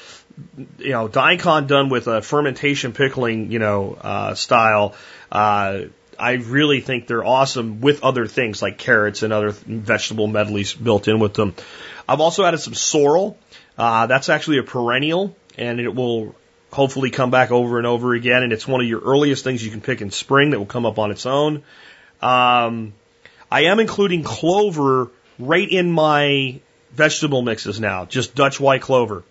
[0.79, 4.95] you know, daikon done with a fermentation pickling, you know, uh, style
[5.31, 5.81] uh,
[6.17, 11.07] I really think they're awesome with other things like carrots and other vegetable medleys built
[11.07, 11.55] in with them.
[12.07, 13.37] I've also added some sorrel.
[13.77, 16.35] Uh, that's actually a perennial and it will
[16.71, 18.43] hopefully come back over and over again.
[18.43, 20.85] And it's one of your earliest things you can pick in spring that will come
[20.85, 21.63] up on its own.
[22.21, 22.93] Um,
[23.51, 26.59] I am including clover right in my
[26.91, 29.23] vegetable mixes now, just Dutch white clover.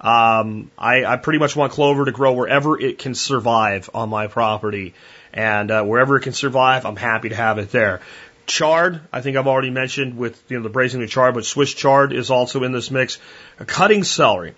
[0.00, 4.26] Um, I, I pretty much want clover to grow wherever it can survive on my
[4.28, 4.94] property.
[5.32, 8.00] And uh, wherever it can survive, I'm happy to have it there.
[8.46, 11.74] Chard, I think I've already mentioned with you know the braising of chard, but Swiss
[11.74, 13.18] chard is also in this mix.
[13.58, 14.54] Cutting celery.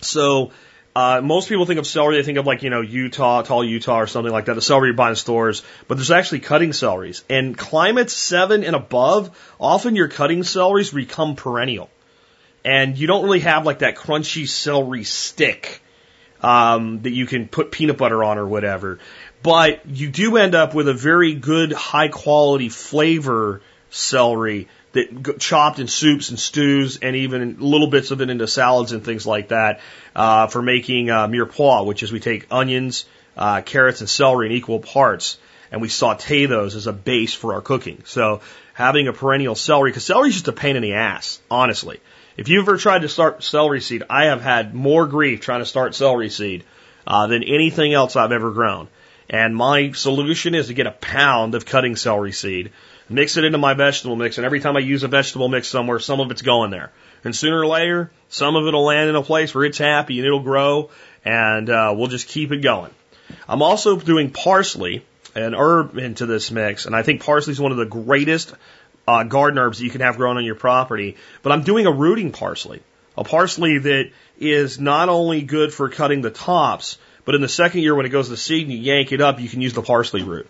[0.00, 0.50] So
[0.96, 4.00] uh, most people think of celery, they think of like, you know, Utah, tall Utah
[4.00, 7.24] or something like that, the celery you buy in stores, but there's actually cutting celeries.
[7.28, 11.90] And climates seven and above, often your cutting celeries become perennial.
[12.64, 15.82] And you don't really have like that crunchy celery stick
[16.40, 18.98] um, that you can put peanut butter on or whatever
[19.44, 25.78] but you do end up with a very good, high quality flavor celery that chopped
[25.78, 29.48] in soups and stews and even little bits of it into salads and things like
[29.48, 29.80] that
[30.16, 33.04] uh, for making uh, mirepoix, which is we take onions,
[33.36, 35.36] uh, carrots, and celery in equal parts
[35.70, 38.02] and we saute those as a base for our cooking.
[38.06, 38.40] So
[38.72, 42.00] having a perennial celery, because celery is just a pain in the ass, honestly.
[42.36, 45.66] If you've ever tried to start celery seed, I have had more grief trying to
[45.66, 46.64] start celery seed
[47.06, 48.88] uh, than anything else I've ever grown.
[49.30, 52.72] And my solution is to get a pound of cutting celery seed,
[53.08, 56.00] mix it into my vegetable mix, and every time I use a vegetable mix somewhere,
[56.00, 56.90] some of it's going there.
[57.22, 60.18] And sooner or later, some of it will land in a place where it's happy
[60.18, 60.90] and it'll grow,
[61.24, 62.90] and uh, we'll just keep it going.
[63.48, 67.70] I'm also doing parsley, an herb into this mix, and I think parsley is one
[67.70, 68.52] of the greatest
[69.06, 71.16] uh, garden herbs that you can have grown on your property.
[71.42, 72.82] But I'm doing a rooting parsley,
[73.16, 77.80] a parsley that is not only good for cutting the tops, but in the second
[77.80, 79.82] year when it goes to seed and you yank it up, you can use the
[79.82, 80.48] parsley root.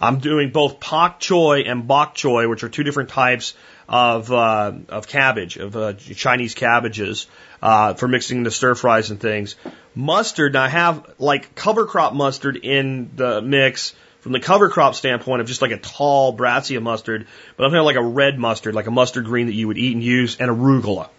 [0.00, 3.54] I'm doing both pak choy and bok choy, which are two different types
[3.88, 7.26] of uh, of cabbage, of uh, Chinese cabbages,
[7.62, 9.56] uh, for mixing into stir fries and things.
[9.94, 15.42] Mustard, I have like cover crop mustard in the mix from the cover crop standpoint
[15.42, 17.26] of just like a tall Brassica mustard,
[17.58, 19.92] but I'm talking like a red mustard, like a mustard green that you would eat
[19.92, 21.10] and use, and arugula.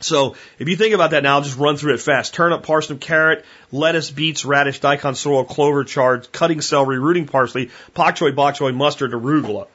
[0.00, 2.32] So if you think about that now, I'll just run through it fast.
[2.32, 8.16] Turnip, parsnip, carrot, lettuce, beets, radish, daikon, sorrel, clover, chard, cutting celery, rooting parsley, pak
[8.16, 9.66] choy, bok choy, mustard, arugula.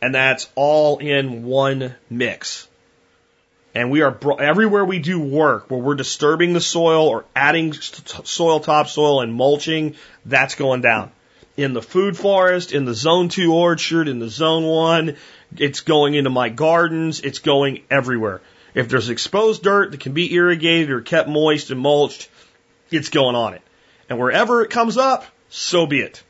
[0.00, 2.68] And that's all in one mix.
[3.74, 8.60] And we are, everywhere we do work where we're disturbing the soil or adding soil,
[8.60, 11.10] topsoil and mulching, that's going down
[11.58, 15.16] in the food forest, in the zone two orchard, in the zone one.
[15.56, 17.20] It's going into my gardens.
[17.20, 18.40] It's going everywhere.
[18.74, 22.30] If there's exposed dirt that can be irrigated or kept moist and mulched,
[22.92, 23.62] it's going on it.
[24.08, 26.22] And wherever it comes up, so be it.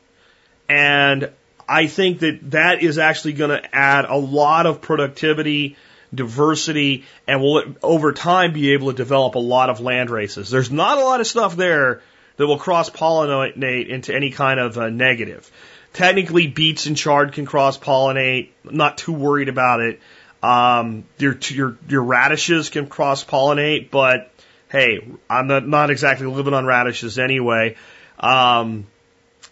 [0.67, 1.31] And
[1.69, 5.77] I think that that is actually going to add a lot of productivity,
[6.15, 10.49] diversity, and will over time be able to develop a lot of land races.
[10.49, 12.01] There's not a lot of stuff there
[12.39, 15.51] that will cross pollinate into any kind of uh, negative.
[15.93, 18.51] Technically, beets and chard can cross pollinate.
[18.65, 20.01] Not too worried about it.
[20.43, 24.31] Um, your your your radishes can cross pollinate, but
[24.71, 27.77] hey, I'm not, not exactly living on radishes anyway.
[28.21, 28.87] Um,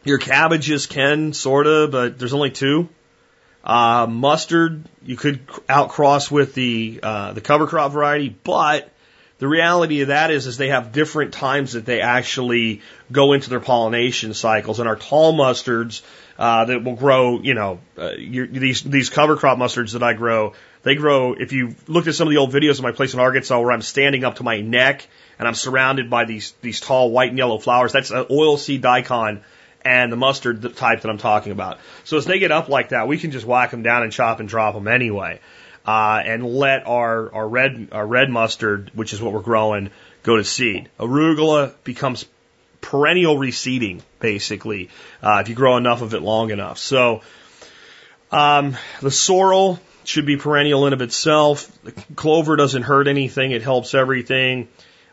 [0.05, 2.89] your cabbages can sort of, but there's only two.
[3.65, 8.89] Uh, mustard you could outcross with the uh, the cover crop variety, but
[9.39, 12.81] the reality of that is, is they have different times that they actually
[13.13, 14.81] go into their pollination cycles.
[14.81, 16.01] And our tall mustards
[16.39, 20.55] uh, that will grow, you know, uh, these these cover crop mustards that I grow,
[20.85, 21.35] they grow.
[21.35, 23.73] If you looked at some of the old videos of my place in Arkansas where
[23.73, 25.07] I'm standing up to my neck
[25.39, 28.81] and I'm surrounded by these these tall white and yellow flowers, that's an oil seed
[28.81, 29.43] daikon
[29.85, 31.79] and the mustard type that I'm talking about.
[32.05, 34.41] So as they get up like that, we can just whack them down and chop
[34.41, 35.41] and drop them anyway
[35.87, 39.91] uh, and let our, our red our red mustard, which is what we're growing,
[40.23, 40.89] go to seed.
[40.99, 42.27] Arugula becomes
[42.81, 44.91] perennial reseeding, basically,
[45.23, 46.79] uh, if you grow enough of it long enough.
[46.79, 47.23] So
[48.33, 51.71] um, the sorrel should be perennial in of itself.
[51.83, 54.69] The clover doesn't hurt anything; it helps everything.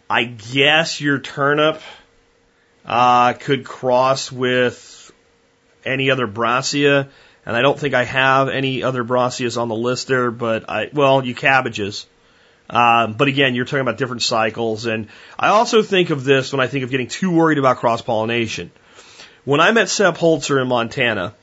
[0.09, 1.81] I guess your turnip
[2.85, 5.11] uh, could cross with
[5.85, 7.09] any other brassica.
[7.45, 10.89] And I don't think I have any other brassicas on the list there, but I,
[10.93, 12.05] well, you cabbages.
[12.69, 14.85] Um, but again, you're talking about different cycles.
[14.85, 18.01] And I also think of this when I think of getting too worried about cross
[18.01, 18.71] pollination.
[19.43, 21.35] When I met Sepp Holzer in Montana,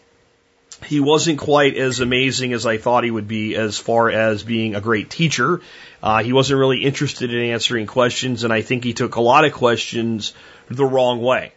[0.87, 4.75] he wasn't quite as amazing as I thought he would be as far as being
[4.75, 5.61] a great teacher.
[6.03, 9.45] Uh, he wasn't really interested in answering questions, and I think he took a lot
[9.45, 10.33] of questions
[10.71, 11.53] the wrong way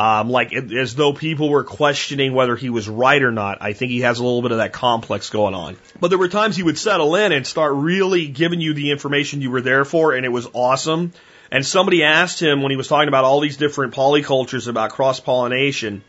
[0.00, 3.58] um, like as though people were questioning whether he was right or not.
[3.60, 5.76] I think he has a little bit of that complex going on.
[6.00, 9.42] But there were times he would settle in and start really giving you the information
[9.42, 11.12] you were there for, and it was awesome.
[11.50, 15.20] And somebody asked him when he was talking about all these different polycultures about cross
[15.20, 16.02] pollination,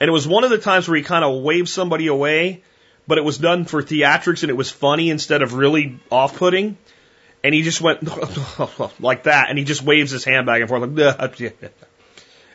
[0.00, 2.62] and it was one of the times where he kind of waved somebody away,
[3.08, 6.78] but it was done for theatrics and it was funny instead of really off putting.
[7.42, 8.04] And he just went
[9.00, 11.56] like that, and he just waves his hand back and forth like.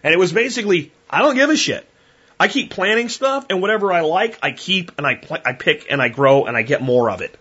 [0.04, 1.88] And it was basically, I don't give a shit.
[2.40, 5.88] I keep planting stuff, and whatever I like, I keep and I pl- I pick
[5.90, 7.36] and I grow and I get more of it.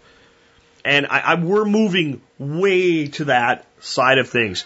[0.85, 4.65] And I, I, we're moving way to that side of things.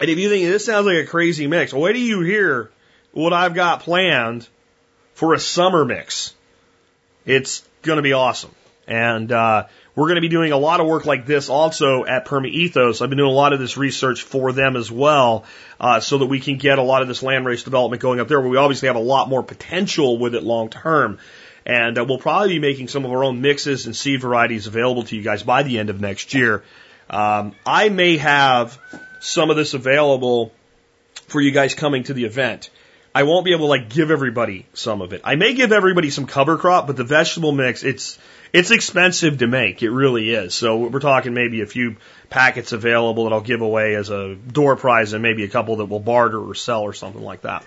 [0.00, 2.70] And if you think this sounds like a crazy mix, wait till you hear
[3.12, 4.46] what I've got planned
[5.14, 6.34] for a summer mix.
[7.24, 8.50] It's going to be awesome.
[8.86, 12.26] And uh, we're going to be doing a lot of work like this also at
[12.26, 13.00] Perma Ethos.
[13.00, 15.44] I've been doing a lot of this research for them as well,
[15.80, 18.28] uh, so that we can get a lot of this land race development going up
[18.28, 21.18] there, where we obviously have a lot more potential with it long term.
[21.66, 25.04] And uh, we'll probably be making some of our own mixes and seed varieties available
[25.04, 26.62] to you guys by the end of next year.
[27.08, 28.78] Um, I may have
[29.20, 30.52] some of this available
[31.28, 32.68] for you guys coming to the event.
[33.14, 35.22] I won't be able to like give everybody some of it.
[35.24, 38.18] I may give everybody some cover crop, but the vegetable mix, it's
[38.54, 39.82] it's expensive to make.
[39.82, 40.54] It really is.
[40.54, 41.96] So we're talking maybe a few
[42.30, 45.86] packets available that I'll give away as a door prize and maybe a couple that
[45.86, 47.64] we'll barter or sell or something like that.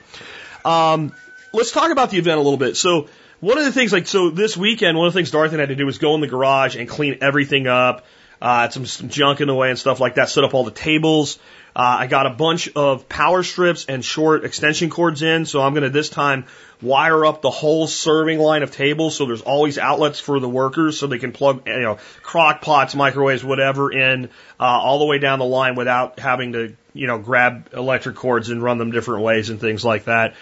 [0.63, 1.11] Um,
[1.51, 2.77] let's talk about the event a little bit.
[2.77, 3.09] So
[3.41, 5.75] one of the things like so this weekend, one of the things Dorothy had to
[5.75, 8.05] do was go in the garage and clean everything up.
[8.41, 10.29] Uh, some, some junk in the way and stuff like that.
[10.29, 11.38] Set up all the tables.
[11.75, 15.73] Uh, I got a bunch of power strips and short extension cords in, so I'm
[15.73, 16.45] going to this time
[16.82, 20.99] wire up the whole serving line of tables so there's always outlets for the workers
[20.99, 24.25] so they can plug, you know, crock pots, microwaves, whatever in
[24.59, 28.49] uh, all the way down the line without having to, you know, grab electric cords
[28.49, 30.36] and run them different ways and things like that.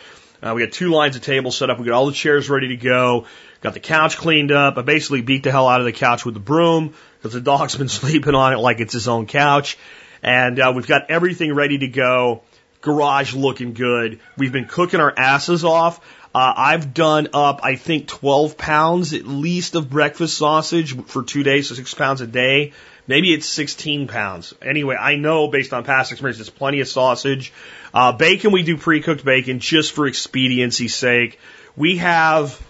[0.43, 1.79] Uh, we got two lines of tables set up.
[1.79, 3.25] We got all the chairs ready to go.
[3.61, 4.77] Got the couch cleaned up.
[4.77, 7.75] I basically beat the hell out of the couch with the broom because the dog's
[7.77, 9.77] been sleeping on it like it's his own couch.
[10.21, 12.43] And uh, we've got everything ready to go.
[12.81, 14.19] Garage looking good.
[14.37, 15.99] We've been cooking our asses off.
[16.35, 21.43] Uh, I've done up, I think, 12 pounds at least of breakfast sausage for two
[21.43, 22.73] days, so six pounds a day.
[23.07, 24.53] Maybe it's 16 pounds.
[24.61, 27.53] Anyway, I know based on past experience, there's plenty of sausage.
[27.93, 31.39] Uh, bacon, we do pre-cooked bacon just for expediency's sake.
[31.77, 32.61] We have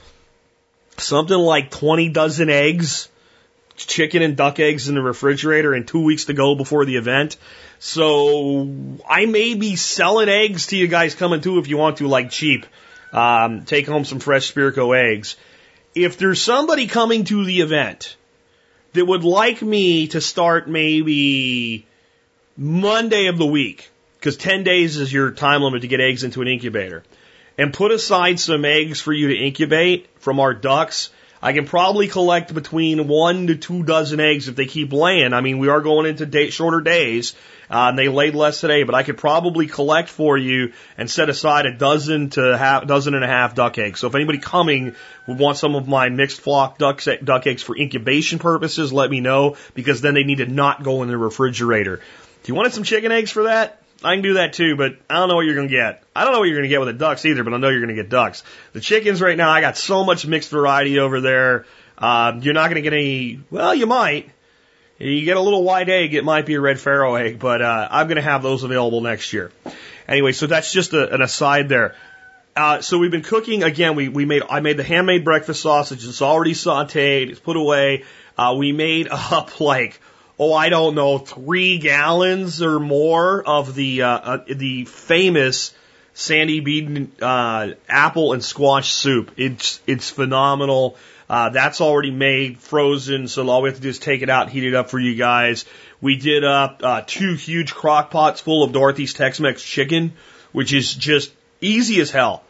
[0.98, 3.10] something like 20 dozen eggs
[3.78, 7.36] chicken and duck eggs in the refrigerator and two weeks to go before the event.
[7.80, 8.70] So
[9.10, 12.30] I may be selling eggs to you guys coming too if you want to, like
[12.30, 12.68] cheap.
[13.16, 15.38] Um, take home some fresh Spirko eggs.
[15.96, 18.18] If there's somebody coming to the event
[18.92, 21.88] that would like me to start maybe
[22.58, 23.90] Monday of the week,
[24.20, 27.04] because 10 days is your time limit to get eggs into an incubator,
[27.58, 31.10] and put aside some eggs for you to incubate from our ducks,
[31.42, 35.34] I can probably collect between one to two dozen eggs if they keep laying.
[35.34, 37.36] I mean, we are going into day, shorter days,
[37.70, 41.30] uh, and they laid less today, but I could probably collect for you and set
[41.30, 44.00] aside a dozen to half, dozen and a half duck eggs.
[44.00, 44.96] So if anybody coming
[45.28, 49.20] would want some of my mixed flock duck, duck eggs for incubation purposes, let me
[49.20, 51.98] know because then they need to not go in the refrigerator.
[51.98, 53.82] Do you want some chicken eggs for that?
[54.04, 56.04] I can do that too, but I don't know what you're going to get.
[56.16, 57.70] I don't know what you're going to get with the ducks either, but I know
[57.70, 58.44] you're going to get ducks.
[58.74, 61.66] The chickens right now, I got so much mixed variety over there.
[61.98, 64.30] Uh, you're not going to get any, well, you might.
[64.98, 67.88] You get a little white egg, it might be a red Faro egg, but uh,
[67.92, 69.52] I'm going to have those available next year.
[70.08, 71.96] Anyway, so that's just a, an aside there.
[72.56, 73.96] Uh, so we've been cooking again.
[73.96, 76.08] We we made I made the handmade breakfast sausage.
[76.08, 77.30] It's already sautéed.
[77.30, 78.06] It's put away.
[78.38, 80.00] Uh, we made up like
[80.40, 85.74] oh, I don't know, three gallons or more of the uh, uh, the famous
[86.14, 89.32] Sandy Bean uh, apple and squash soup.
[89.38, 90.98] It's it's phenomenal.
[91.28, 94.50] Uh, that's already made, frozen, so all we have to do is take it out,
[94.50, 95.66] heat it up for you guys.
[96.00, 100.14] We did up uh, two huge crock pots full of Dorothy's Tex-Mex chicken,
[100.52, 102.44] which is just easy as hell.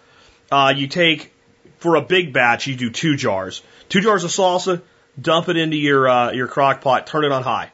[0.52, 1.32] Uh, you take
[1.78, 4.82] for a big batch, you do two jars, two jars of salsa,
[5.20, 7.72] dump it into your uh, your crock pot, turn it on high.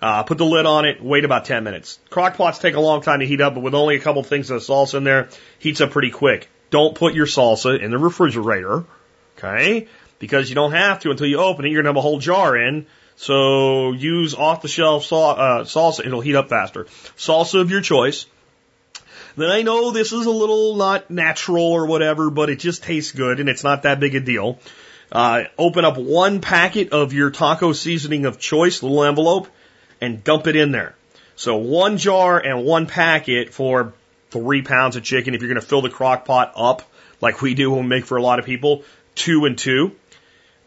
[0.00, 1.98] Uh, put the lid on it, wait about 10 minutes.
[2.08, 4.50] Crock pots take a long time to heat up, but with only a couple things
[4.50, 5.28] of salsa in there,
[5.58, 6.48] heats up pretty quick.
[6.70, 8.84] Don't put your salsa in the refrigerator,
[9.36, 9.88] okay?
[10.20, 11.70] Because you don't have to until you open it.
[11.70, 12.86] You're gonna have a whole jar in.
[13.16, 16.06] So use off the shelf sal- uh, salsa.
[16.06, 16.84] It'll heat up faster.
[17.16, 18.26] Salsa of your choice.
[19.36, 23.12] Then I know this is a little not natural or whatever, but it just tastes
[23.12, 24.60] good and it's not that big a deal.
[25.10, 29.48] Uh, open up one packet of your taco seasoning of choice, little envelope
[30.00, 30.94] and dump it in there.
[31.36, 33.92] So one jar and one packet for
[34.30, 35.34] three pounds of chicken.
[35.34, 36.82] If you're going to fill the crock pot up
[37.20, 38.82] like we do when we make for a lot of people,
[39.14, 39.92] two and two.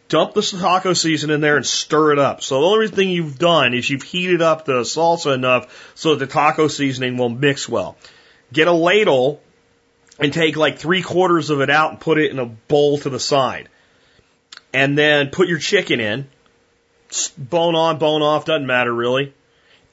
[0.08, 2.42] Dump the taco season in there and stir it up.
[2.42, 6.26] So the only thing you've done is you've heated up the salsa enough so that
[6.26, 7.96] the taco seasoning will mix well.
[8.52, 9.40] Get a ladle
[10.18, 13.08] and take like three quarters of it out and put it in a bowl to
[13.08, 13.70] the side.
[14.74, 16.28] And then put your chicken in
[17.38, 19.34] bone on, bone off, doesn't matter really.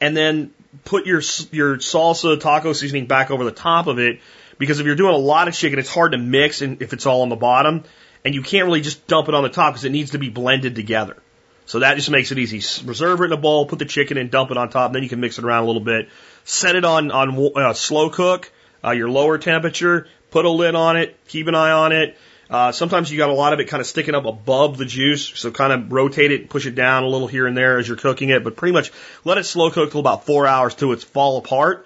[0.01, 0.53] And then
[0.85, 4.19] put your your salsa taco seasoning back over the top of it
[4.57, 7.05] because if you're doing a lot of chicken, it's hard to mix and if it's
[7.05, 7.83] all on the bottom,
[8.23, 10.29] and you can't really just dump it on the top because it needs to be
[10.29, 11.17] blended together.
[11.65, 12.57] So that just makes it easy.
[12.85, 15.03] Reserve it in a bowl, put the chicken in, dump it on top, and then
[15.03, 16.09] you can mix it around a little bit.
[16.43, 18.51] Set it on on uh, slow cook,
[18.83, 20.07] uh, your lower temperature.
[20.31, 21.17] Put a lid on it.
[21.27, 22.17] Keep an eye on it.
[22.49, 25.27] Uh, sometimes you got a lot of it kind of sticking up above the juice,
[25.35, 27.97] so kind of rotate it, push it down a little here and there as you're
[27.97, 28.91] cooking it, but pretty much
[29.23, 31.85] let it slow cook till about four hours till it's fall apart.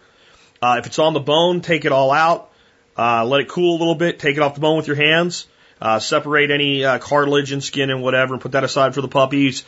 [0.61, 2.49] Uh, if it's on the bone, take it all out,
[2.97, 5.47] uh, let it cool a little bit, take it off the bone with your hands.
[5.83, 9.09] uh, separate any uh, cartilage and skin and whatever, and put that aside for the
[9.09, 9.65] puppies.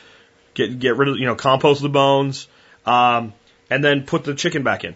[0.54, 2.48] Get get rid of you know compost the bones,
[2.86, 3.34] um,
[3.70, 4.96] and then put the chicken back in.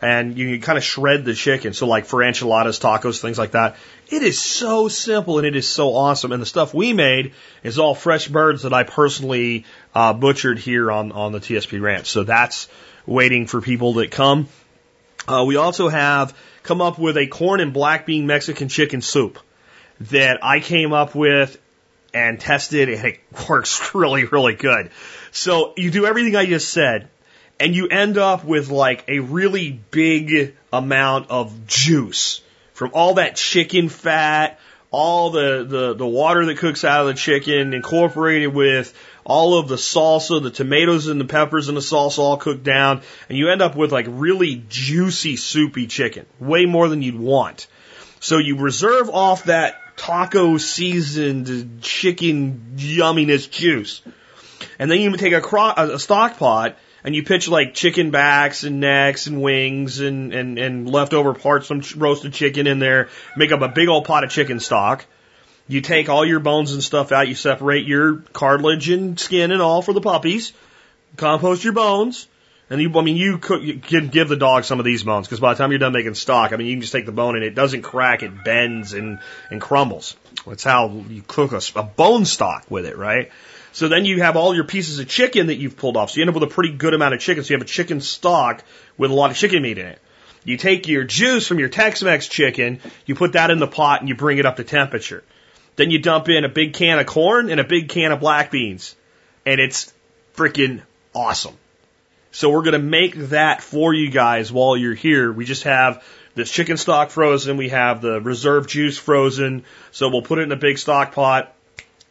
[0.00, 1.72] And you can kind of shred the chicken.
[1.72, 3.76] So like for enchiladas, tacos, things like that.
[4.08, 6.30] It is so simple and it is so awesome.
[6.30, 7.34] And the stuff we made
[7.64, 12.06] is all fresh birds that I personally uh, butchered here on on the TSP ranch.
[12.10, 12.68] So that's
[13.06, 14.48] waiting for people that come.
[15.26, 19.38] Uh, we also have come up with a corn and black bean Mexican chicken soup
[20.00, 21.60] that I came up with
[22.14, 24.90] and tested and it works really, really good.
[25.32, 27.08] So you do everything I just said
[27.60, 32.40] and you end up with like a really big amount of juice
[32.72, 37.14] from all that chicken fat, all the, the, the water that cooks out of the
[37.14, 38.94] chicken incorporated with
[39.24, 43.02] all of the salsa, the tomatoes and the peppers and the salsa all cooked down,
[43.28, 47.66] and you end up with like really juicy, soupy chicken, way more than you'd want.
[48.20, 54.00] So you reserve off that taco seasoned chicken yumminess juice.
[54.78, 58.64] And then you take a, cro- a stock pot and you pitch like chicken backs
[58.64, 63.52] and necks and wings and, and, and leftover parts from roasted chicken in there, make
[63.52, 65.06] up a big old pot of chicken stock.
[65.68, 69.60] You take all your bones and stuff out, you separate your cartilage and skin and
[69.60, 70.52] all for the puppies,
[71.16, 72.26] compost your bones,
[72.70, 75.26] and you, I mean, you could you can give the dog some of these bones
[75.26, 77.12] because by the time you're done making stock, I mean, you can just take the
[77.12, 79.20] bone and it doesn't crack, it bends and,
[79.50, 80.16] and crumbles.
[80.46, 83.30] That's how you cook a, a bone stock with it, right?
[83.72, 86.10] So then you have all your pieces of chicken that you've pulled off.
[86.10, 87.44] So you end up with a pretty good amount of chicken.
[87.44, 88.64] So you have a chicken stock
[88.96, 90.00] with a lot of chicken meat in it.
[90.44, 94.08] You take your juice from your Tex-Mex chicken, you put that in the pot and
[94.08, 95.22] you bring it up to temperature.
[95.76, 98.50] Then you dump in a big can of corn and a big can of black
[98.50, 98.96] beans.
[99.44, 99.92] And it's
[100.34, 100.82] freaking
[101.14, 101.56] awesome.
[102.30, 105.32] So we're going to make that for you guys while you're here.
[105.32, 106.04] We just have
[106.34, 107.56] this chicken stock frozen.
[107.56, 109.64] We have the reserve juice frozen.
[109.92, 111.52] So we'll put it in a big stock pot,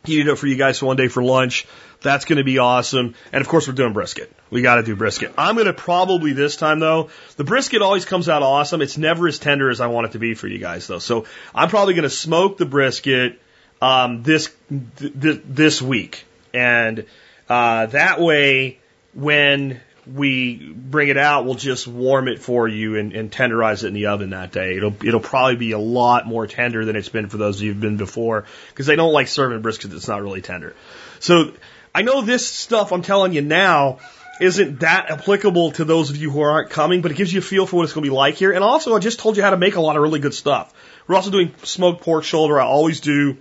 [0.08, 1.68] heat it up for you guys one day for lunch.
[2.02, 3.16] That's going to be awesome.
[3.32, 4.32] And of course, we're doing brisket.
[4.50, 5.34] We got to do brisket.
[5.38, 8.82] I'm going to probably this time though, the brisket always comes out awesome.
[8.82, 11.00] It's never as tender as I want it to be for you guys though.
[11.00, 13.40] So I'm probably going to smoke the brisket,
[13.82, 14.54] um, this,
[14.98, 16.26] th- this week.
[16.54, 17.06] And,
[17.50, 18.80] uh, that way,
[19.14, 19.82] when
[20.14, 23.94] we bring it out, we'll just warm it for you and, and tenderize it in
[23.94, 24.78] the oven that day.
[24.78, 27.74] It'll it'll probably be a lot more tender than it's been for those of you
[27.74, 30.76] who've been before because they don't like serving brisket that's not really tender.
[31.20, 31.54] So
[31.94, 34.00] I know this stuff I'm telling you now
[34.40, 37.44] isn't that applicable to those of you who aren't coming, but it gives you a
[37.44, 38.52] feel for what it's going to be like here.
[38.52, 40.74] And also, I just told you how to make a lot of really good stuff.
[41.08, 42.60] We're also doing smoked pork shoulder.
[42.62, 43.38] I always do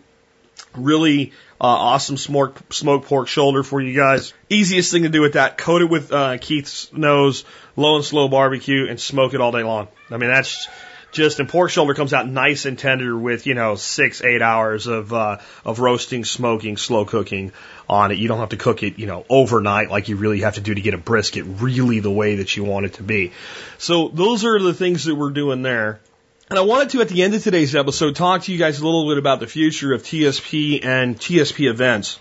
[0.75, 4.35] really uh, awesome smoked, smoked pork shoulder for you guys.
[4.51, 7.45] Easiest thing to do with that, coat it with uh, Keith's nose,
[7.77, 9.89] low and slow barbecue, and smoke it all day long.
[10.11, 10.69] I mean, that's
[11.13, 14.87] just, and pork shoulder comes out nice and tender with, you know, six, eight hours
[14.87, 17.53] of, uh, of roasting, smoking, slow cooking
[17.89, 18.19] on it.
[18.19, 20.75] You don't have to cook it, you know, overnight like you really have to do
[20.75, 23.33] to get a brisket really the way that you want it to be.
[23.79, 26.01] So those are the things that we're doing there.
[26.49, 28.85] And I wanted to, at the end of today's episode, talk to you guys a
[28.85, 32.21] little bit about the future of TSP and TSP events.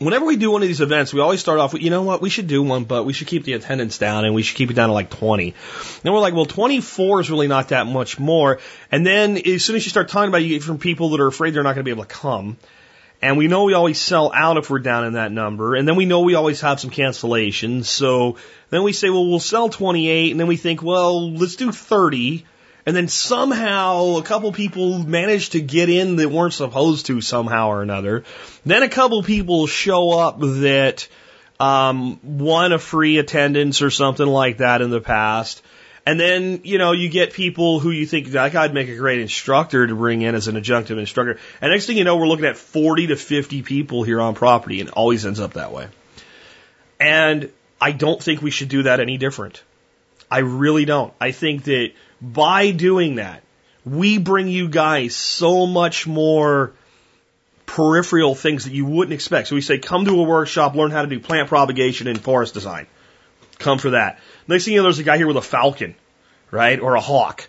[0.00, 2.20] Whenever we do one of these events, we always start off with, you know what,
[2.20, 4.72] we should do one, but we should keep the attendance down and we should keep
[4.72, 5.54] it down to like 20.
[6.02, 8.58] Then we're like, well, 24 is really not that much more.
[8.90, 11.20] And then as soon as you start talking about it, you get from people that
[11.20, 12.56] are afraid they're not going to be able to come.
[13.22, 15.76] And we know we always sell out if we're down in that number.
[15.76, 17.84] And then we know we always have some cancellations.
[17.84, 18.38] So
[18.70, 20.32] then we say, well, we'll sell 28.
[20.32, 22.44] And then we think, well, let's do 30
[22.88, 27.68] and then somehow a couple people managed to get in that weren't supposed to somehow
[27.68, 28.24] or another.
[28.64, 31.06] Then a couple people show up that
[31.60, 35.62] um, won a free attendance or something like that in the past.
[36.06, 39.20] And then, you know, you get people who you think that guy'd make a great
[39.20, 41.38] instructor to bring in as an adjunctive instructor.
[41.60, 44.80] And next thing you know, we're looking at 40 to 50 people here on property
[44.80, 45.88] and it always ends up that way.
[46.98, 49.62] And I don't think we should do that any different.
[50.30, 51.12] I really don't.
[51.20, 53.42] I think that by doing that,
[53.84, 56.72] we bring you guys so much more
[57.66, 59.48] peripheral things that you wouldn't expect.
[59.48, 62.54] So we say, come to a workshop, learn how to do plant propagation and forest
[62.54, 62.86] design.
[63.58, 64.20] Come for that.
[64.46, 65.94] Next thing you know, there's a guy here with a falcon,
[66.50, 66.78] right?
[66.80, 67.48] Or a hawk.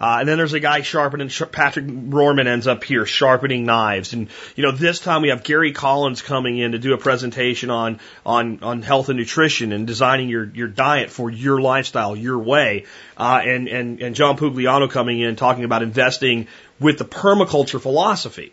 [0.00, 4.12] Uh, and then there's a guy sharpening, Patrick Rohrman ends up here sharpening knives.
[4.12, 7.70] And, you know, this time we have Gary Collins coming in to do a presentation
[7.70, 12.38] on, on, on health and nutrition and designing your, your diet for your lifestyle, your
[12.38, 12.86] way.
[13.16, 16.48] Uh, and, and, and John Pugliano coming in talking about investing
[16.80, 18.52] with the permaculture philosophy,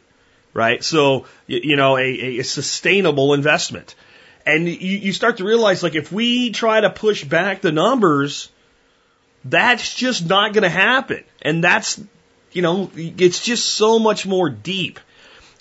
[0.54, 0.84] right?
[0.84, 3.96] So, you know, a, a sustainable investment.
[4.46, 8.51] And you, you start to realize, like, if we try to push back the numbers,
[9.44, 11.24] that's just not going to happen.
[11.42, 12.00] And that's
[12.52, 15.00] you know, it's just so much more deep.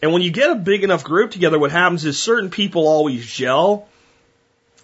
[0.02, 3.24] And when you get a big enough group together, what happens is certain people always
[3.24, 3.86] gel.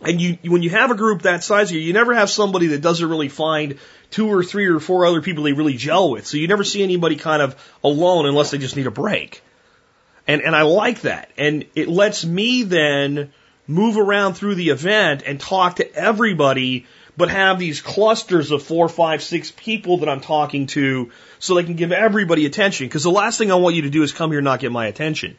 [0.02, 3.08] And you, when you have a group that size, you never have somebody that doesn't
[3.08, 3.78] really find
[4.10, 6.26] two or three or four other people they really gel with.
[6.26, 9.42] So you never see anybody kind of alone unless they just need a break.
[10.28, 11.30] And, and I like that.
[11.38, 13.32] And it lets me then
[13.66, 16.86] move around through the event and talk to everybody,
[17.16, 21.64] but have these clusters of four, five, six people that I'm talking to so they
[21.64, 22.86] can give everybody attention.
[22.86, 24.72] Because the last thing I want you to do is come here and not get
[24.72, 25.38] my attention.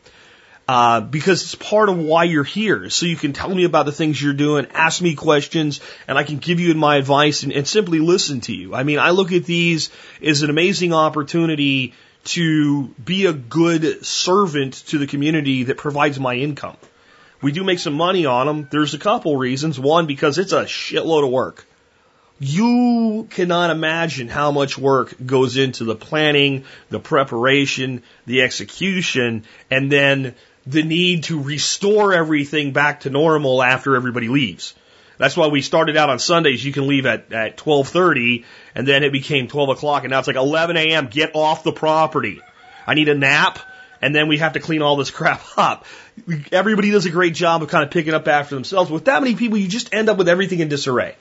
[0.67, 2.89] Uh, because it's part of why you're here.
[2.89, 6.23] So you can tell me about the things you're doing, ask me questions, and I
[6.23, 8.75] can give you my advice and, and simply listen to you.
[8.75, 11.93] I mean, I look at these as an amazing opportunity
[12.25, 16.75] to be a good servant to the community that provides my income.
[17.41, 18.67] We do make some money on them.
[18.71, 19.79] There's a couple reasons.
[19.79, 21.65] One, because it's a shitload of work.
[22.39, 29.91] You cannot imagine how much work goes into the planning, the preparation, the execution, and
[29.91, 30.35] then
[30.67, 34.75] the need to restore everything back to normal after everybody leaves.
[35.17, 36.63] That's why we started out on Sundays.
[36.63, 40.27] You can leave at, at 1230 and then it became 12 o'clock and now it's
[40.27, 41.07] like 11 a.m.
[41.07, 42.39] Get off the property.
[42.85, 43.59] I need a nap
[44.01, 45.85] and then we have to clean all this crap up.
[46.51, 48.89] Everybody does a great job of kind of picking up after themselves.
[48.89, 51.15] With that many people, you just end up with everything in disarray.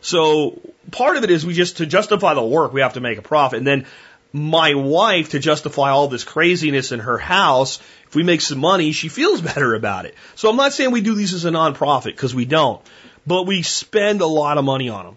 [0.00, 0.60] So
[0.90, 3.22] part of it is we just, to justify the work, we have to make a
[3.22, 3.58] profit.
[3.58, 3.86] And then
[4.32, 8.92] my wife, to justify all this craziness in her house, if we make some money,
[8.92, 10.14] she feels better about it.
[10.34, 12.80] So I'm not saying we do these as a nonprofit because we don't,
[13.26, 15.16] but we spend a lot of money on them.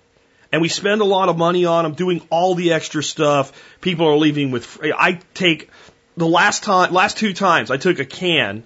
[0.54, 3.54] And we spend a lot of money on them doing all the extra stuff.
[3.80, 5.70] People are leaving with, I take
[6.18, 8.66] the last time, last two times I took a can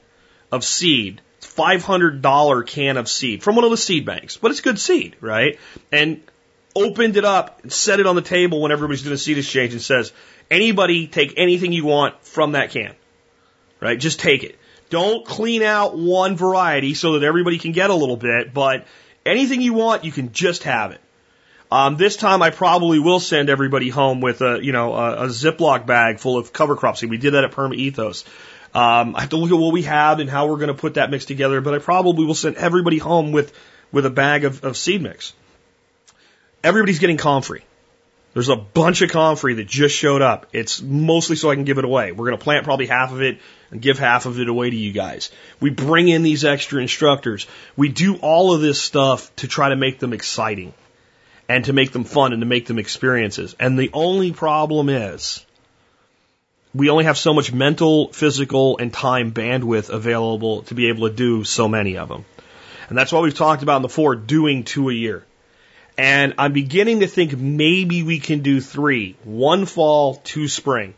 [0.51, 4.79] of seed, $500 can of seed from one of the seed banks, but it's good
[4.79, 5.59] seed, right?
[5.91, 6.21] And
[6.75, 9.73] opened it up and set it on the table when everybody's doing a seed exchange
[9.73, 10.11] and says,
[10.51, 12.93] anybody take anything you want from that can,
[13.79, 13.99] right?
[13.99, 14.59] Just take it.
[14.89, 18.85] Don't clean out one variety so that everybody can get a little bit, but
[19.25, 21.01] anything you want, you can just have it.
[21.71, 25.27] Um, this time I probably will send everybody home with a, you know, a, a
[25.27, 27.09] Ziploc bag full of cover crop seed.
[27.09, 28.23] We did that at Perma Ethos.
[28.73, 30.95] Um, I have to look at what we have and how we're going to put
[30.95, 33.53] that mix together, but I probably will send everybody home with,
[33.91, 35.33] with a bag of, of seed mix.
[36.63, 37.63] Everybody's getting comfrey.
[38.33, 40.47] There's a bunch of comfrey that just showed up.
[40.51, 42.11] It's mostly so I can give it away.
[42.11, 43.39] We're going to plant probably half of it
[43.71, 45.31] and give half of it away to you guys.
[45.61, 47.47] We bring in these extra instructors.
[47.77, 50.73] We do all of this stuff to try to make them exciting
[51.47, 53.55] and to make them fun and to make them experiences.
[53.59, 55.45] And the only problem is
[56.73, 61.15] we only have so much mental, physical, and time bandwidth available to be able to
[61.15, 62.25] do so many of them.
[62.89, 65.25] And that's why we've talked about in the four doing two a year.
[65.97, 70.93] And I'm beginning to think maybe we can do three one fall, two spring.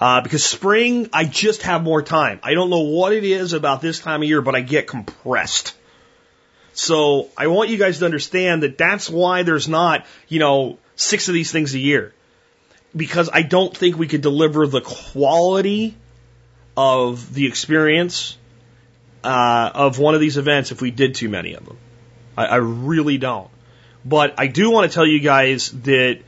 [0.00, 2.38] Uh, because spring, I just have more time.
[2.42, 5.74] I don't know what it is about this time of year, but I get compressed.
[6.78, 11.26] So I want you guys to understand that that's why there's not, you know, six
[11.26, 12.14] of these things a year.
[12.94, 15.96] Because I don't think we could deliver the quality
[16.76, 18.38] of the experience
[19.24, 21.78] uh, of one of these events if we did too many of them.
[22.36, 23.50] I, I really don't.
[24.04, 26.20] But I do want to tell you guys that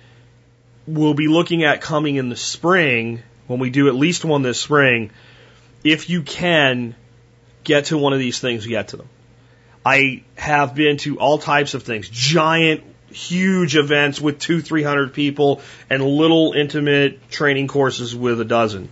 [0.84, 4.60] we'll be looking at coming in the spring when we do at least one this
[4.60, 5.12] spring.
[5.84, 6.96] If you can
[7.62, 9.08] get to one of these things, get to them.
[9.84, 15.14] I have been to all types of things, giant, huge events with two, three hundred
[15.14, 18.88] people and little intimate training courses with a dozen.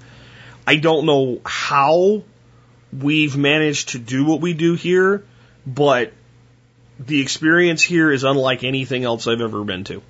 [0.67, 2.23] I don't know how
[2.93, 5.25] we've managed to do what we do here,
[5.67, 6.13] but
[6.99, 10.03] the experience here is unlike anything else I've ever been to.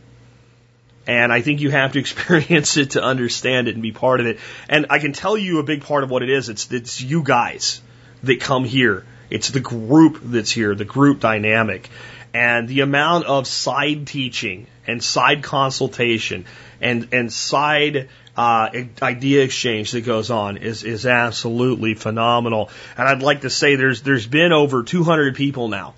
[1.06, 4.26] And I think you have to experience it to understand it and be part of
[4.26, 4.38] it.
[4.68, 6.48] And I can tell you a big part of what it is.
[6.48, 7.80] It's, it's you guys
[8.22, 11.88] that come here it's the group that's here, the group dynamic.
[12.34, 16.44] And the amount of side teaching and side consultation
[16.80, 18.70] and, and side uh,
[19.02, 22.70] idea exchange that goes on is, is absolutely phenomenal.
[22.96, 25.94] And I'd like to say there's, there's been over 200 people now.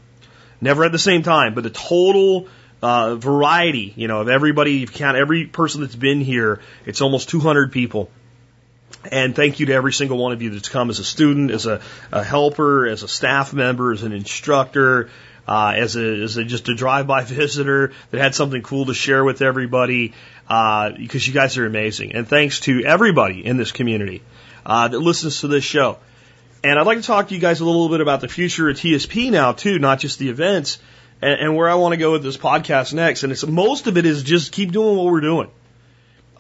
[0.61, 2.49] Never at the same time, but the total
[2.83, 7.29] uh, variety, you know, of everybody, you count every person that's been here, it's almost
[7.29, 8.11] 200 people
[9.11, 11.67] and thank you to every single one of you that's come as a student, as
[11.67, 11.81] a,
[12.13, 15.09] a helper, as a staff member, as an instructor,
[15.49, 19.25] uh, as a, as a, just a drive-by visitor that had something cool to share
[19.25, 20.13] with everybody,
[20.49, 22.13] uh, because you guys are amazing.
[22.15, 24.23] And thanks to everybody in this community,
[24.67, 25.99] uh, that listens to this show.
[26.63, 28.77] And I'd like to talk to you guys a little bit about the future of
[28.77, 30.79] TSP now too, not just the events
[31.23, 33.23] and, and where I want to go with this podcast next.
[33.23, 35.51] And it's most of it is just keep doing what we're doing.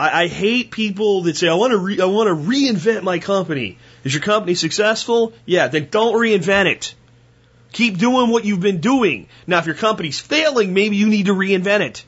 [0.00, 3.18] I, I hate people that say, I want to re- I want to reinvent my
[3.18, 3.76] company.
[4.02, 5.34] Is your company successful?
[5.44, 6.94] Yeah, then don't reinvent it.
[7.72, 9.28] Keep doing what you've been doing.
[9.46, 12.04] Now, if your company's failing, maybe you need to reinvent it.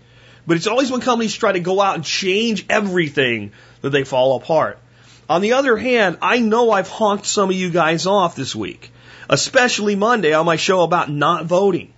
[0.47, 4.37] But it's always when companies try to go out and change everything that they fall
[4.37, 4.79] apart.
[5.29, 8.91] On the other hand, I know I've honked some of you guys off this week,
[9.29, 11.93] especially Monday on my show about not voting.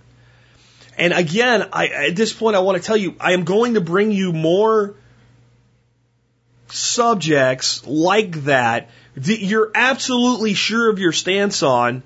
[0.97, 3.81] And again, I, at this point, I want to tell you, I am going to
[3.81, 4.95] bring you more
[6.67, 12.03] subjects like that that you're absolutely sure of your stance on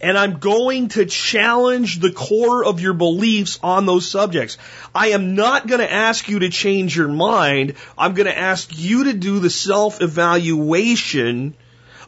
[0.00, 4.58] and I'm going to challenge the core of your beliefs on those subjects.
[4.94, 7.74] I am not going to ask you to change your mind.
[7.96, 11.54] I'm going to ask you to do the self evaluation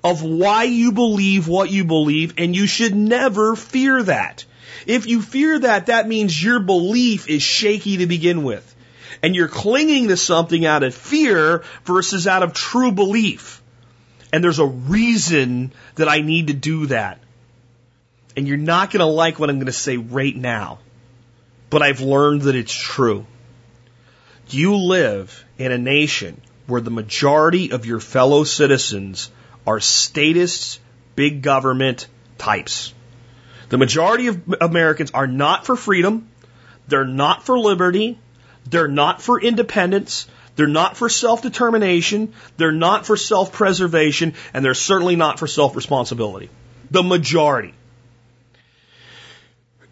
[0.04, 4.44] of why you believe what you believe, and you should never fear that.
[4.86, 8.74] If you fear that, that means your belief is shaky to begin with.
[9.22, 13.62] And you're clinging to something out of fear versus out of true belief.
[14.32, 17.20] And there's a reason that I need to do that
[18.38, 20.78] and you're not going to like what I'm going to say right now,
[21.70, 23.26] but I've learned that it's true.
[24.48, 29.28] You live in a nation where the majority of your fellow citizens
[29.66, 30.78] are statists,
[31.16, 32.06] big government
[32.38, 32.94] types.
[33.70, 36.28] The majority of Americans are not for freedom.
[36.86, 38.20] They're not for liberty.
[38.68, 40.26] They're not for independence.
[40.56, 42.34] They're not for self determination.
[42.56, 44.34] They're not for self preservation.
[44.52, 46.50] And they're certainly not for self responsibility.
[46.90, 47.74] The majority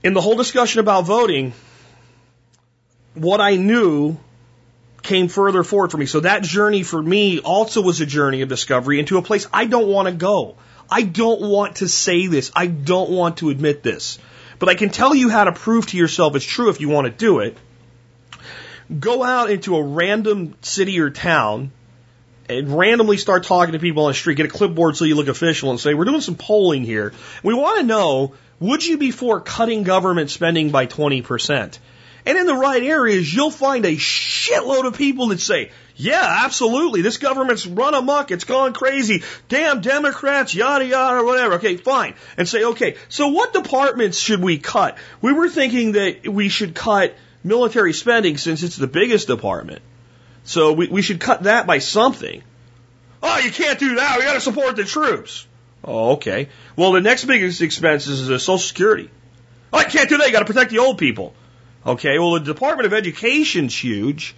[0.07, 1.53] in the whole discussion about voting,
[3.15, 4.17] what I knew
[5.03, 6.07] came further forward for me.
[6.07, 9.67] So that journey for me also was a journey of discovery into a place I
[9.67, 10.55] don't want to go.
[10.89, 12.53] I don't want to say this.
[12.55, 14.21] I don't want to admit this.
[14.61, 17.07] But I can tell you how to prove to yourself it's true if you want
[17.07, 17.57] to do it.
[19.01, 21.73] Go out into a random city or town
[22.49, 24.37] and randomly start talking to people on the street.
[24.37, 27.13] Get a clipboard so you look official and say, we're doing some polling here.
[27.43, 31.79] We want to know would you be for cutting government spending by 20%?
[32.25, 37.03] And in the right areas, you'll find a shitload of people that say, yeah, absolutely.
[37.03, 38.31] This government's run amok.
[38.31, 39.23] It's gone crazy.
[39.49, 41.55] Damn Democrats, yada, yada, whatever.
[41.55, 42.15] Okay, fine.
[42.37, 44.99] And say, okay, so what departments should we cut?
[45.21, 47.15] We were thinking that we should cut
[47.45, 49.83] military spending since it's the biggest department.
[50.45, 52.43] So we, we should cut that by something.
[53.23, 54.19] Oh, you can't do that.
[54.19, 55.47] We got to support the troops.
[55.85, 56.49] Oh, okay.
[56.77, 59.11] Well, the next biggest expense is Social Security.
[59.73, 60.27] Oh, I can't do that.
[60.27, 61.35] You got to protect the old people.
[61.85, 62.19] Okay.
[62.19, 64.35] Well, the Department of Education's huge,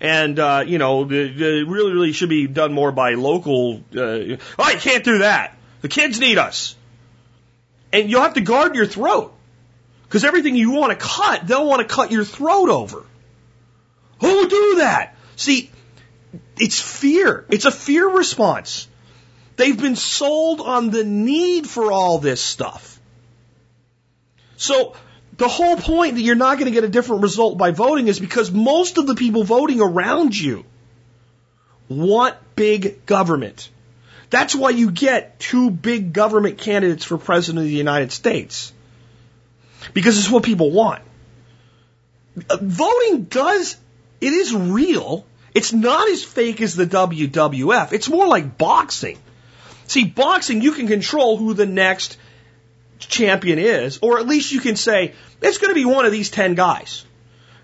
[0.00, 3.82] and uh, you know, the, the really, really should be done more by local.
[3.94, 5.56] Uh, oh, I can't do that.
[5.80, 6.76] The kids need us,
[7.92, 9.32] and you'll have to guard your throat
[10.08, 13.04] because everything you want to cut, they'll want to cut your throat over.
[14.20, 15.14] Who will do that?
[15.36, 15.70] See,
[16.56, 17.44] it's fear.
[17.50, 18.88] It's a fear response.
[19.56, 22.98] They've been sold on the need for all this stuff.
[24.56, 24.94] So
[25.36, 28.18] the whole point that you're not going to get a different result by voting is
[28.18, 30.64] because most of the people voting around you
[31.88, 33.68] want big government.
[34.30, 38.72] That's why you get two big government candidates for president of the United States.
[39.94, 41.02] Because it's what people want.
[42.48, 43.76] Uh, voting does,
[44.20, 45.26] it is real.
[45.54, 47.92] It's not as fake as the WWF.
[47.92, 49.18] It's more like boxing.
[49.86, 52.18] See, boxing, you can control who the next
[52.98, 56.30] champion is, or at least you can say, it's going to be one of these
[56.30, 57.04] 10 guys.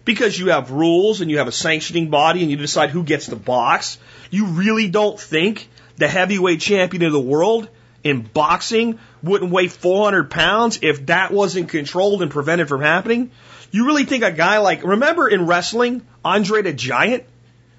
[0.04, 3.26] Because you have rules and you have a sanctioning body and you decide who gets
[3.26, 3.98] the box.
[4.30, 7.68] You really don't think the heavyweight champion of the world
[8.04, 13.30] in boxing wouldn't weigh 400 pounds if that wasn't controlled and prevented from happening?
[13.72, 17.24] You really think a guy like, remember in wrestling, Andre the Giant?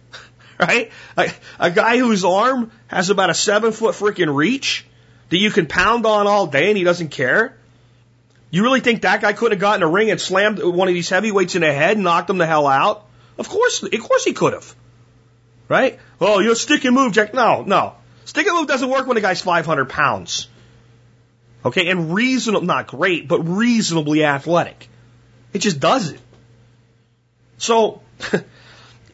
[0.60, 0.92] right?
[1.16, 4.86] A, a guy whose arm has about a seven foot freaking reach
[5.30, 7.56] that you can pound on all day and he doesn't care.
[8.50, 11.10] You really think that guy could have gotten a ring and slammed one of these
[11.10, 13.06] heavyweights in the head and knocked him the hell out?
[13.38, 14.76] Of course, of course he could have.
[15.68, 16.00] Right?
[16.22, 17.34] Oh, you're and move, Jack.
[17.34, 17.96] No, no.
[18.36, 20.48] Stick and move doesn't work when a guy's 500 pounds.
[21.64, 24.88] Okay, and reasonable, not great, but reasonably athletic.
[25.54, 26.20] It just doesn't.
[27.58, 28.02] So,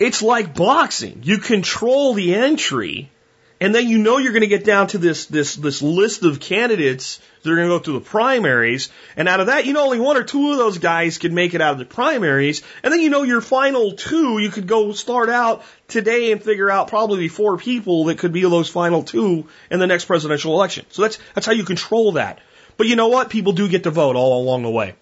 [0.01, 1.21] It's like boxing.
[1.21, 3.11] You control the entry,
[3.59, 6.39] and then you know you're going to get down to this this this list of
[6.39, 9.83] candidates that are going to go through the primaries, and out of that, you know
[9.83, 12.93] only one or two of those guys can make it out of the primaries, and
[12.93, 16.87] then you know your final two, you could go start out today and figure out
[16.87, 20.85] probably four people that could be those final two in the next presidential election.
[20.89, 22.39] So that's that's how you control that.
[22.77, 23.29] But you know what?
[23.29, 24.95] People do get to vote all along the way,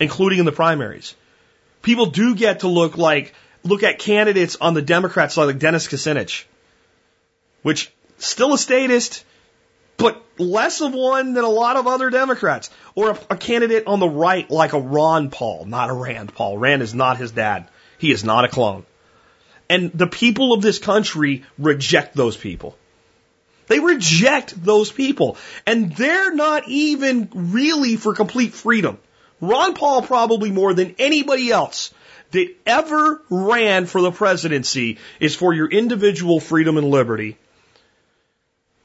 [0.00, 1.14] including in the primaries.
[1.82, 3.34] People do get to look like
[3.64, 6.44] look at candidates on the Democrat side like Dennis Kucinich,
[7.62, 9.24] which still a statist,
[10.02, 12.70] but less of one than a lot of other Democrats.
[12.96, 16.58] Or a, a candidate on the right like a Ron Paul, not a Rand Paul.
[16.58, 17.68] Rand is not his dad.
[17.98, 18.84] He is not a clone.
[19.70, 22.76] And the people of this country reject those people.
[23.68, 25.36] They reject those people.
[25.66, 28.98] And they're not even really for complete freedom.
[29.40, 31.94] Ron Paul probably more than anybody else
[32.32, 37.38] that ever ran for the presidency is for your individual freedom and liberty.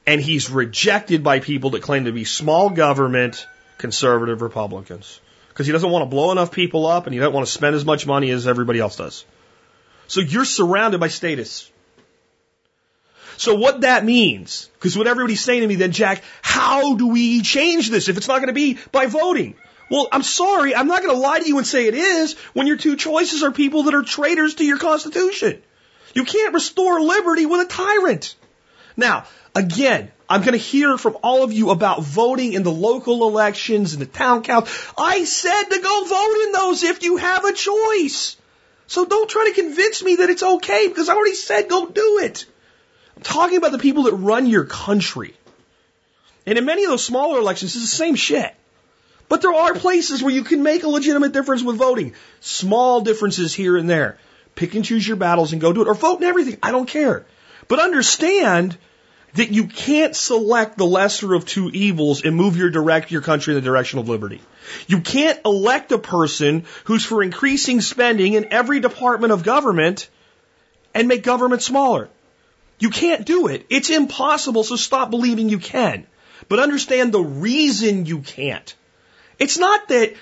[0.08, 3.46] And he's rejected by people that claim to be small government
[3.76, 5.20] conservative Republicans.
[5.50, 7.76] Because he doesn't want to blow enough people up and he doesn't want to spend
[7.76, 9.26] as much money as everybody else does.
[10.06, 11.70] So you're surrounded by status.
[13.36, 17.42] So what that means, because what everybody's saying to me then, Jack, how do we
[17.42, 19.56] change this if it's not going to be by voting?
[19.90, 22.66] Well, I'm sorry, I'm not going to lie to you and say it is when
[22.66, 25.60] your two choices are people that are traitors to your Constitution.
[26.14, 28.34] You can't restore liberty with a tyrant.
[28.98, 33.26] Now, again, I'm going to hear from all of you about voting in the local
[33.28, 34.92] elections and the town council.
[34.98, 38.36] I said to go vote in those if you have a choice.
[38.88, 42.18] So don't try to convince me that it's okay because I already said go do
[42.22, 42.44] it.
[43.16, 45.34] I'm talking about the people that run your country.
[46.44, 48.52] And in many of those smaller elections, it's the same shit.
[49.28, 52.14] But there are places where you can make a legitimate difference with voting.
[52.40, 54.18] Small differences here and there.
[54.56, 55.88] Pick and choose your battles and go do it.
[55.88, 56.58] Or vote in everything.
[56.62, 57.26] I don't care.
[57.68, 58.76] But understand
[59.34, 63.54] that you can't select the lesser of two evils and move your direct your country
[63.54, 64.40] in the direction of liberty.
[64.86, 70.08] You can't elect a person who's for increasing spending in every department of government
[70.94, 72.08] and make government smaller.
[72.78, 73.66] You can't do it.
[73.70, 76.06] It's impossible, so stop believing you can.
[76.48, 78.74] But understand the reason you can't.
[79.38, 80.14] It's not that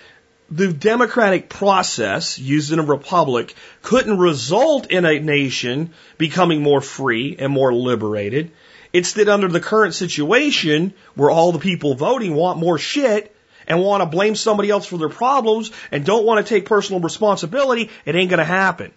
[0.51, 7.37] the democratic process used in a republic couldn't result in a nation becoming more free
[7.39, 8.53] and more liberated.
[8.97, 13.37] It's that under the current situation where all the people voting want more shit
[13.67, 17.03] and want to blame somebody else for their problems and don't want to take personal
[17.03, 18.93] responsibility, it ain't going to happen.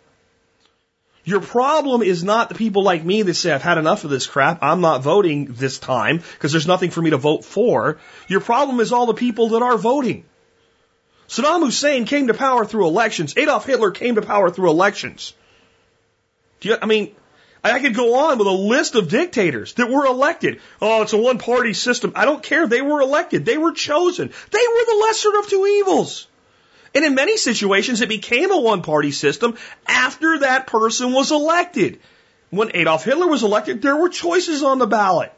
[1.26, 4.26] Your problem is not the people like me that say, I've had enough of this
[4.26, 4.60] crap.
[4.64, 7.98] I'm not voting this time because there's nothing for me to vote for.
[8.30, 10.24] Your problem is all the people that are voting.
[11.28, 13.36] Saddam Hussein came to power through elections.
[13.36, 15.34] Adolf Hitler came to power through elections.
[16.62, 17.14] You, I mean,
[17.64, 20.62] I could go on with a list of dictators that were elected.
[20.82, 22.14] Oh, it's a one party system.
[22.16, 22.68] I don't care.
[22.68, 23.46] They were elected.
[23.46, 24.30] They were chosen.
[24.52, 26.28] They were the lesser of two evils.
[26.96, 32.00] And in many situations, it became a one party system after that person was elected.
[32.50, 35.32] When Adolf Hitler was elected, there were choices on the ballot.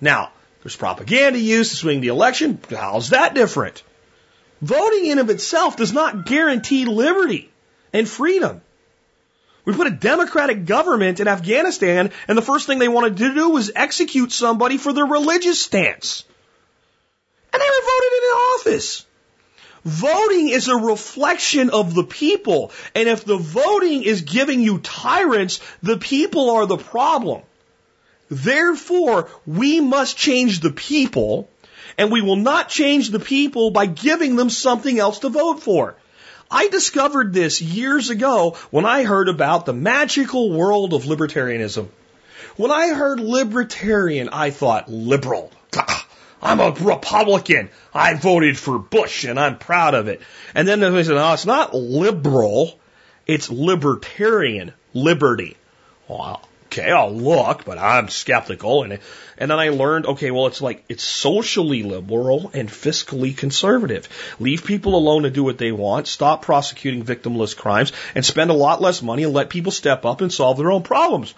[0.00, 0.32] Now,
[0.62, 2.58] there's propaganda used to swing the election.
[2.70, 3.82] How's that different?
[4.60, 7.52] Voting in of itself does not guarantee liberty
[7.92, 8.62] and freedom.
[9.64, 13.50] We put a democratic government in Afghanistan, and the first thing they wanted to do
[13.50, 16.24] was execute somebody for their religious stance.
[17.52, 19.06] And they were voted into office.
[19.84, 22.72] Voting is a reflection of the people.
[22.94, 27.42] And if the voting is giving you tyrants, the people are the problem.
[28.30, 31.48] Therefore, we must change the people,
[31.98, 35.96] and we will not change the people by giving them something else to vote for.
[36.50, 41.88] I discovered this years ago when I heard about the magical world of libertarianism.
[42.56, 45.50] When I heard libertarian, I thought liberal.
[46.42, 47.70] I'm a Republican.
[47.92, 50.20] I voted for Bush and I'm proud of it.
[50.54, 52.78] And then they said, no, it's not liberal.
[53.26, 54.72] It's libertarian.
[54.92, 55.56] Liberty.
[56.06, 56.46] Well,
[56.78, 58.82] okay, I'll look, but I'm skeptical.
[58.82, 58.98] And,
[59.38, 64.08] and then I learned, okay, well, it's like, it's socially liberal and fiscally conservative.
[64.40, 68.54] Leave people alone to do what they want, stop prosecuting victimless crimes, and spend a
[68.54, 71.34] lot less money and let people step up and solve their own problems.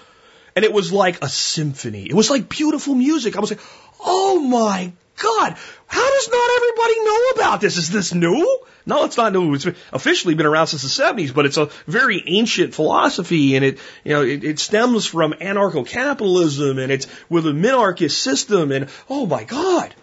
[0.55, 2.07] And it was like a symphony.
[2.07, 3.37] It was like beautiful music.
[3.37, 3.61] I was like,
[4.01, 5.57] oh my God,
[5.87, 7.77] how does not everybody know about this?
[7.77, 8.61] Is this new?
[8.85, 9.55] No, it's not new.
[9.55, 13.79] It's officially been around since the 70s, but it's a very ancient philosophy and it,
[14.05, 19.27] you know, it, it stems from anarcho-capitalism and it's with a minarchist system and oh
[19.27, 19.95] my God.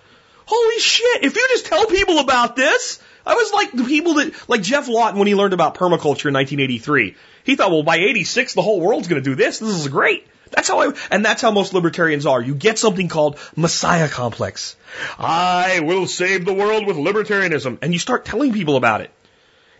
[0.45, 1.23] Holy shit.
[1.23, 4.89] If you just tell people about this, I was like the people that, like Geoff
[4.89, 7.15] Lawton when he learned about permaculture in 1983.
[7.45, 9.59] He thought, well, by 86, the whole world's going to do this.
[9.59, 10.27] This is great.
[10.55, 12.41] That's how I, and that's how most libertarians are.
[12.41, 14.75] You get something called Messiah complex.
[15.17, 17.79] I will save the world with libertarianism.
[17.81, 19.11] And you start telling people about it.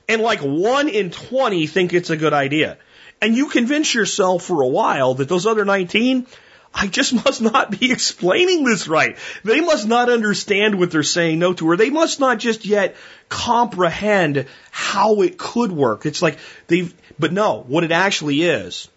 [0.10, 2.78] And like one in 20 think it's a good idea.
[3.22, 6.28] And you convince yourself for a while that those other 19
[6.74, 9.18] I just must not be explaining this right.
[9.44, 12.96] They must not understand what they're saying no to, or they must not just yet
[13.30, 16.06] comprehend how it could work.
[16.06, 18.90] It's like they've, but no, what it actually is,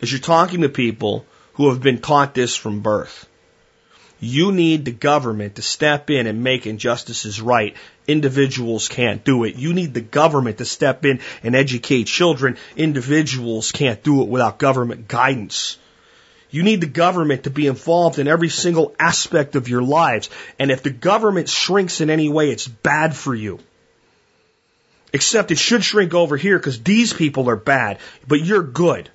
[0.00, 1.24] is you're talking to people
[1.54, 3.26] who have been taught this from birth.
[4.22, 7.74] You need the government to step in and make injustices right.
[8.06, 9.56] Individuals can't do it.
[9.56, 12.58] You need the government to step in and educate children.
[12.76, 15.78] Individuals can't do it without government guidance.
[16.50, 20.28] You need the government to be involved in every single aspect of your lives.
[20.58, 23.60] And if the government shrinks in any way, it's bad for you.
[25.12, 29.08] Except it should shrink over here because these people are bad, but you're good.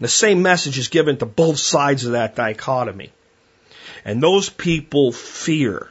[0.00, 3.12] The same message is given to both sides of that dichotomy.
[4.04, 5.88] And those people fear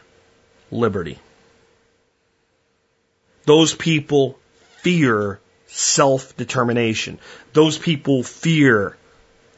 [0.71, 1.19] liberty.
[3.45, 4.37] Those people
[4.77, 7.19] fear self-determination.
[7.53, 8.97] Those people fear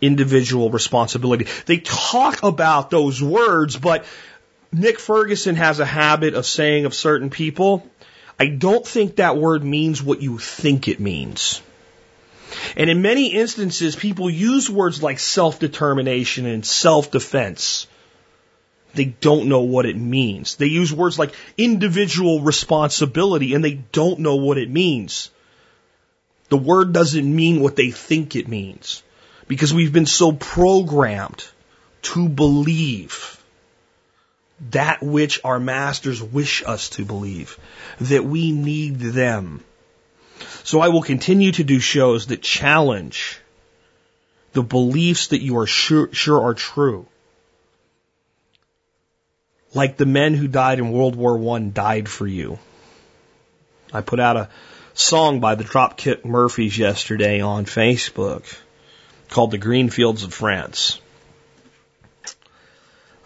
[0.02, 1.48] individual responsibility.
[1.66, 4.06] They talk about those words, but
[4.72, 7.88] Nick Ferguson has a habit of saying of certain people,
[8.40, 11.62] I don't think that word means what you think it means.
[12.76, 17.88] And in many instances, people use words like self-determination and self-defense.
[18.94, 20.56] They don't know what it means.
[20.56, 25.30] They use words like individual responsibility and they don't know what it means.
[26.50, 29.04] The word doesn't mean what they think it means
[29.48, 31.48] because we've been so programmed
[32.02, 33.40] to believe
[34.72, 37.58] that which our masters wish us to believe,
[38.02, 39.64] that we need them.
[40.64, 43.40] So I will continue to do shows that challenge
[44.54, 47.06] the beliefs that you are sure, sure are true
[49.74, 52.60] like the men who died in World War I died for you.
[53.94, 54.50] I put out a
[54.94, 58.44] song by the Dropkick Murphys yesterday on Facebook
[59.30, 61.00] called The Green Fields of France.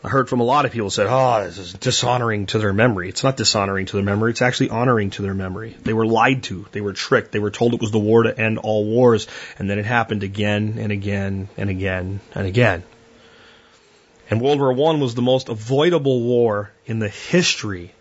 [0.03, 3.07] I heard from a lot of people said, oh, this is dishonoring to their memory.
[3.07, 4.31] It's not dishonoring to their memory.
[4.31, 5.77] It's actually honoring to their memory.
[5.81, 6.65] They were lied to.
[6.73, 7.31] They were tricked.
[7.31, 9.27] They were told it was the war to end all wars.
[9.57, 12.83] And then it happened again and again and again and again.
[14.29, 17.93] And World War I was the most avoidable war in the history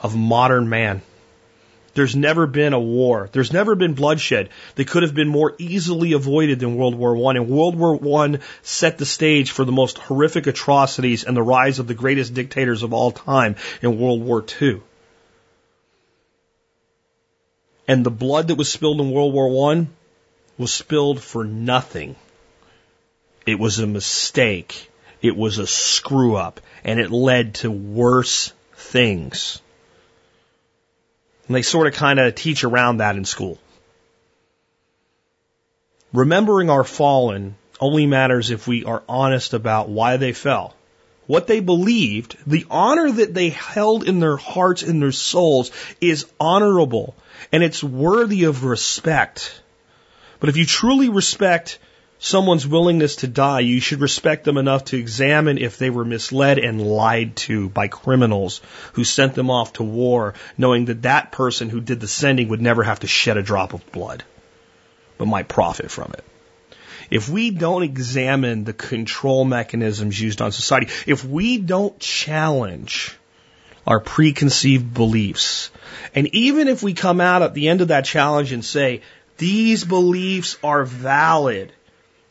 [0.00, 1.02] of modern man.
[1.94, 3.28] There's never been a war.
[3.32, 7.36] There's never been bloodshed that could have been more easily avoided than World War I.
[7.36, 11.78] And World War I set the stage for the most horrific atrocities and the rise
[11.78, 14.80] of the greatest dictators of all time in World War II.
[17.86, 19.86] And the blood that was spilled in World War I
[20.56, 22.16] was spilled for nothing.
[23.44, 24.90] It was a mistake.
[25.20, 29.60] It was a screw up and it led to worse things.
[31.52, 33.58] And they sort of kind of teach around that in school.
[36.14, 40.74] Remembering our fallen only matters if we are honest about why they fell.
[41.26, 46.24] What they believed, the honor that they held in their hearts and their souls is
[46.40, 47.14] honorable
[47.52, 49.60] and it's worthy of respect.
[50.40, 51.78] But if you truly respect
[52.22, 56.58] someone's willingness to die, you should respect them enough to examine if they were misled
[56.58, 58.60] and lied to by criminals
[58.92, 62.62] who sent them off to war, knowing that that person who did the sending would
[62.62, 64.22] never have to shed a drop of blood,
[65.18, 66.24] but might profit from it.
[67.10, 73.16] If we don't examine the control mechanisms used on society, if we don't challenge
[73.84, 75.70] our preconceived beliefs,
[76.14, 79.02] and even if we come out at the end of that challenge and say,
[79.38, 81.72] these beliefs are valid,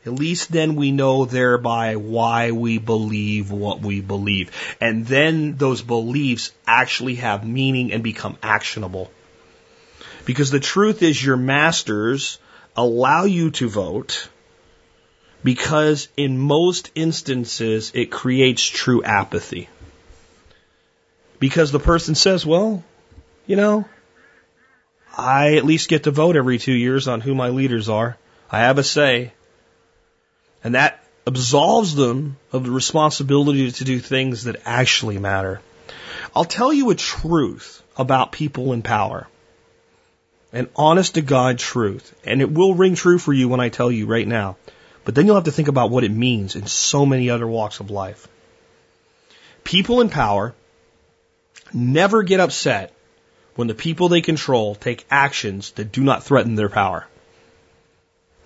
[0.05, 4.49] at least then we know thereby why we believe what we believe.
[4.79, 9.11] And then those beliefs actually have meaning and become actionable.
[10.25, 12.39] Because the truth is your masters
[12.75, 14.27] allow you to vote
[15.43, 19.69] because in most instances it creates true apathy.
[21.39, 22.83] Because the person says, well,
[23.47, 23.85] you know,
[25.17, 28.17] I at least get to vote every two years on who my leaders are.
[28.49, 29.33] I have a say.
[30.63, 35.61] And that absolves them of the responsibility to do things that actually matter.
[36.35, 39.27] I'll tell you a truth about people in power.
[40.53, 42.13] An honest to God truth.
[42.25, 44.57] And it will ring true for you when I tell you right now.
[45.03, 47.79] But then you'll have to think about what it means in so many other walks
[47.79, 48.27] of life.
[49.63, 50.53] People in power
[51.73, 52.93] never get upset
[53.55, 57.07] when the people they control take actions that do not threaten their power.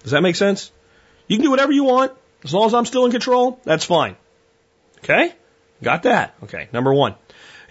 [0.03, 0.71] Does that make sense?
[1.27, 2.13] You can do whatever you want.
[2.43, 4.15] As long as I'm still in control, that's fine.
[4.99, 5.33] Okay?
[5.81, 6.35] Got that?
[6.43, 6.67] Okay.
[6.71, 7.15] Number one.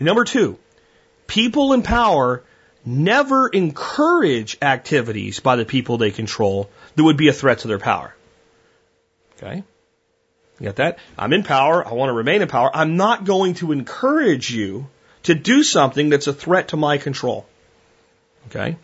[0.01, 0.59] Number two,
[1.27, 2.43] people in power
[2.85, 7.79] never encourage activities by the people they control that would be a threat to their
[7.79, 8.15] power.
[9.37, 9.63] Okay?
[10.61, 10.99] You got that?
[11.19, 11.87] I'm in power.
[11.87, 12.71] I want to remain in power.
[12.75, 14.89] I'm not going to encourage you
[15.25, 17.47] to do something that's a threat to my control.
[18.49, 18.77] Okay?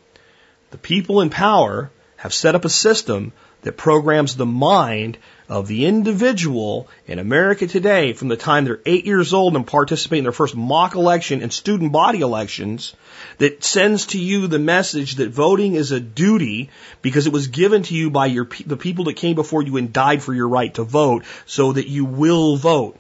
[0.71, 5.87] The people in power have set up a system that programs the mind of the
[5.87, 10.33] individual in America today from the time they're eight years old and participate in their
[10.33, 12.95] first mock election and student body elections
[13.39, 16.71] that sends to you the message that voting is a duty
[17.03, 19.93] because it was given to you by your, the people that came before you and
[19.93, 22.97] died for your right to vote so that you will vote.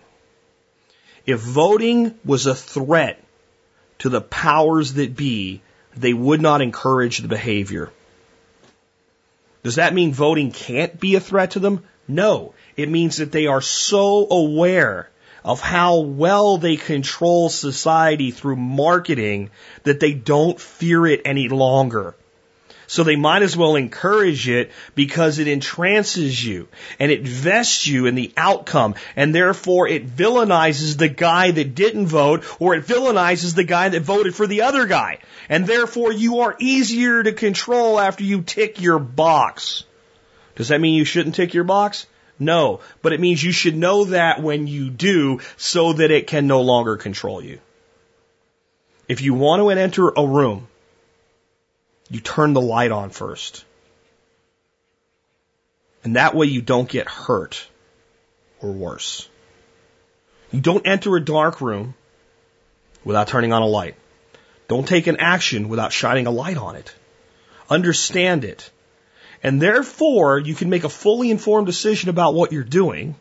[1.26, 3.22] If voting was a threat
[4.00, 5.62] to the powers that be,
[5.96, 7.92] they would not encourage the behavior.
[9.62, 11.84] Does that mean voting can't be a threat to them?
[12.08, 12.54] No.
[12.76, 15.10] It means that they are so aware
[15.44, 19.50] of how well they control society through marketing
[19.84, 22.14] that they don't fear it any longer.
[22.90, 26.66] So they might as well encourage it because it entrances you
[26.98, 32.08] and it vests you in the outcome and therefore it villainizes the guy that didn't
[32.08, 35.20] vote or it villainizes the guy that voted for the other guy.
[35.48, 39.84] And therefore you are easier to control after you tick your box.
[40.56, 42.08] Does that mean you shouldn't tick your box?
[42.40, 46.48] No, but it means you should know that when you do so that it can
[46.48, 47.60] no longer control you.
[49.06, 50.66] If you want to enter a room
[52.10, 53.64] you turn the light on first.
[56.02, 57.66] And that way you don't get hurt
[58.60, 59.28] or worse.
[60.50, 61.94] You don't enter a dark room
[63.04, 63.94] without turning on a light.
[64.66, 66.92] Don't take an action without shining a light on it.
[67.68, 68.70] Understand it.
[69.42, 73.14] And therefore, you can make a fully informed decision about what you're doing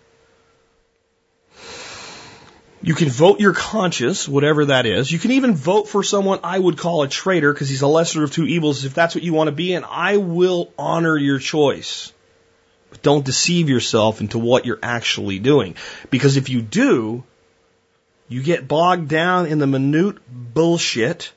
[2.82, 5.11] you can vote your conscience, whatever that is.
[5.11, 8.23] You can even vote for someone I would call a traitor because he's a lesser
[8.23, 11.39] of two evils if that's what you want to be, and I will honor your
[11.39, 12.13] choice.
[12.89, 15.75] But don't deceive yourself into what you're actually doing.
[16.09, 17.23] Because if you do,
[18.30, 21.34] you get bogged down in the minute bullshit,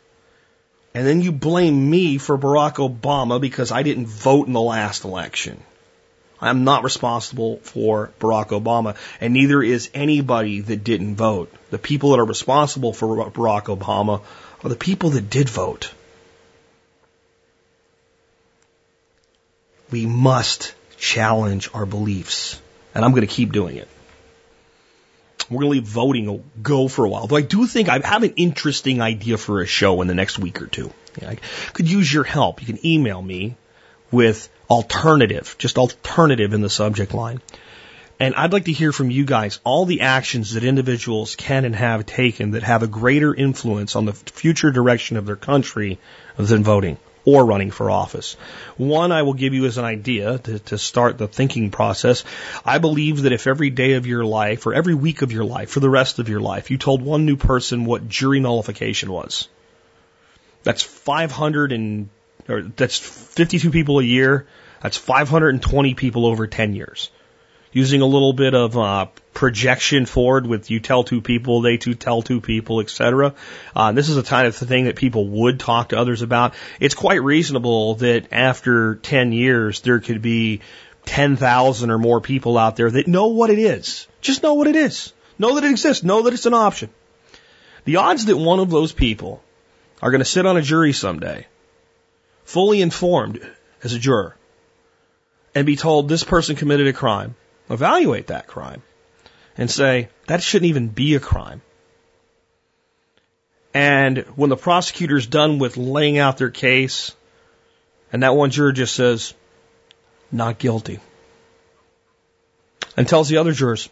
[0.94, 5.04] and then you blame me for Barack Obama because I didn't vote in the last
[5.04, 5.62] election.
[6.42, 11.54] I'm not responsible for Barack Obama, and neither is anybody that didn't vote.
[11.70, 14.22] The people that are responsible for Barack Obama
[14.64, 15.94] are the people that did vote.
[19.92, 22.60] We must challenge our beliefs,
[22.92, 23.88] and I'm going to keep doing it.
[25.48, 27.26] We're going to leave voting go for a while.
[27.26, 30.38] Though I do think I have an interesting idea for a show in the next
[30.38, 30.92] week or two.
[31.20, 31.36] I
[31.72, 32.60] could use your help.
[32.62, 33.56] You can email me
[34.12, 37.40] with alternative, just alternative in the subject line.
[38.20, 41.74] And I'd like to hear from you guys all the actions that individuals can and
[41.74, 45.98] have taken that have a greater influence on the future direction of their country
[46.36, 48.36] than voting or running for office.
[48.76, 52.24] One I will give you as an idea to, to, start the thinking process.
[52.64, 55.70] I believe that if every day of your life or every week of your life
[55.70, 59.48] for the rest of your life you told one new person what jury nullification was,
[60.62, 62.08] that's 500 and
[62.48, 64.46] or that's 52 people a year.
[64.82, 67.10] That's 520 people over 10 years.
[67.72, 71.94] Using a little bit of uh, projection forward with you tell two people, they two
[71.94, 73.34] tell two people, etc.
[73.74, 76.54] Uh, this is a kind of thing that people would talk to others about.
[76.80, 80.60] It's quite reasonable that after 10 years there could be
[81.06, 84.06] 10,000 or more people out there that know what it is.
[84.20, 85.12] Just know what it is.
[85.38, 86.04] Know that it exists.
[86.04, 86.90] Know that it's an option.
[87.84, 89.42] The odds that one of those people
[90.02, 91.46] are going to sit on a jury someday
[92.44, 93.40] fully informed
[93.82, 94.36] as a juror
[95.54, 97.34] and be told this person committed a crime,
[97.68, 98.82] evaluate that crime
[99.56, 101.62] and say that shouldn't even be a crime.
[103.74, 107.14] And when the prosecutor's done with laying out their case
[108.12, 109.32] and that one juror just says,
[110.30, 111.00] not guilty,
[112.96, 113.88] and tells the other jurors,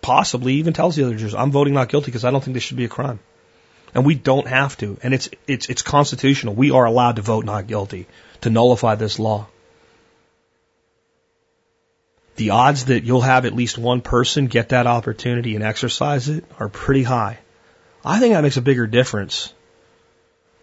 [0.00, 2.62] possibly even tells the other jurors, I'm voting not guilty because I don't think this
[2.62, 3.18] should be a crime.
[3.94, 4.98] And we don't have to.
[5.02, 6.54] And it's, it's, it's constitutional.
[6.54, 8.06] We are allowed to vote not guilty
[8.40, 9.46] to nullify this law.
[12.36, 16.44] The odds that you'll have at least one person get that opportunity and exercise it
[16.58, 17.38] are pretty high.
[18.04, 19.52] I think that makes a bigger difference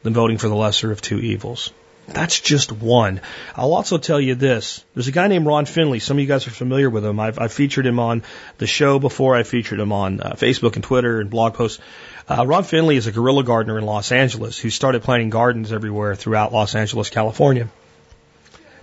[0.03, 1.72] than voting for the lesser of two evils.
[2.07, 3.22] That's just one.
[3.56, 4.84] I'll also tell you this.
[4.94, 5.99] There's a guy named Ron Finley.
[5.99, 7.19] Some of you guys are familiar with him.
[7.19, 8.23] I've, I've featured him on
[8.57, 9.36] the show before.
[9.36, 11.82] I featured him on uh, Facebook and Twitter and blog posts.
[12.28, 16.15] Uh, Ron Finley is a guerrilla gardener in Los Angeles who started planting gardens everywhere
[16.15, 17.69] throughout Los Angeles, California.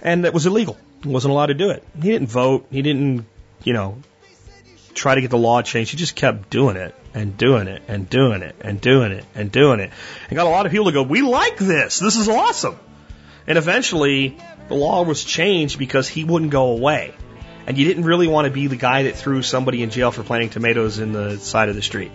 [0.02, 0.78] And that was illegal.
[1.02, 1.82] He wasn't allowed to do it.
[2.00, 2.66] He didn't vote.
[2.70, 3.26] He didn't,
[3.62, 3.98] you know,
[4.94, 5.90] try to get the law changed.
[5.90, 9.50] He just kept doing it and doing it and doing it and doing it and
[9.50, 9.90] doing it.
[10.28, 11.98] And got a lot of people to go, we like this.
[11.98, 12.78] This is awesome.
[13.48, 14.36] And eventually
[14.68, 17.14] the law was changed because he wouldn't go away.
[17.68, 20.22] and you didn't really want to be the guy that threw somebody in jail for
[20.22, 22.10] planting tomatoes in the side of the street.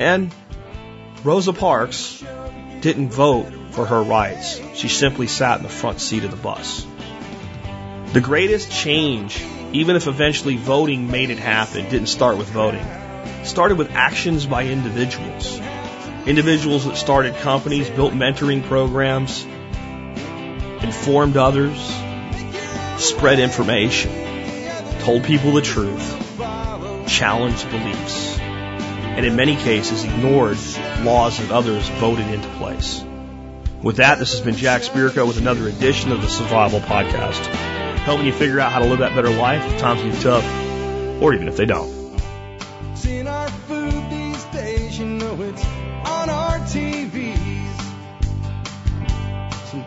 [0.00, 0.34] And
[1.22, 2.24] Rosa Parks
[2.80, 4.60] didn't vote for her rights.
[4.74, 6.84] She simply sat in the front seat of the bus.
[8.12, 9.40] The greatest change,
[9.72, 12.84] even if eventually voting made it happen, didn't start with voting.
[13.44, 15.60] Started with actions by individuals.
[16.26, 19.46] Individuals that started companies, built mentoring programs,
[20.82, 21.78] informed others,
[22.98, 24.10] spread information,
[25.00, 26.16] told people the truth,
[27.06, 30.58] challenged beliefs, and in many cases ignored
[31.00, 33.04] laws that others voted into place.
[33.82, 37.46] With that, this has been Jack Spirko with another edition of the Survival Podcast,
[38.00, 40.44] helping you figure out how to live that better life if times get tough,
[41.22, 41.99] or even if they don't.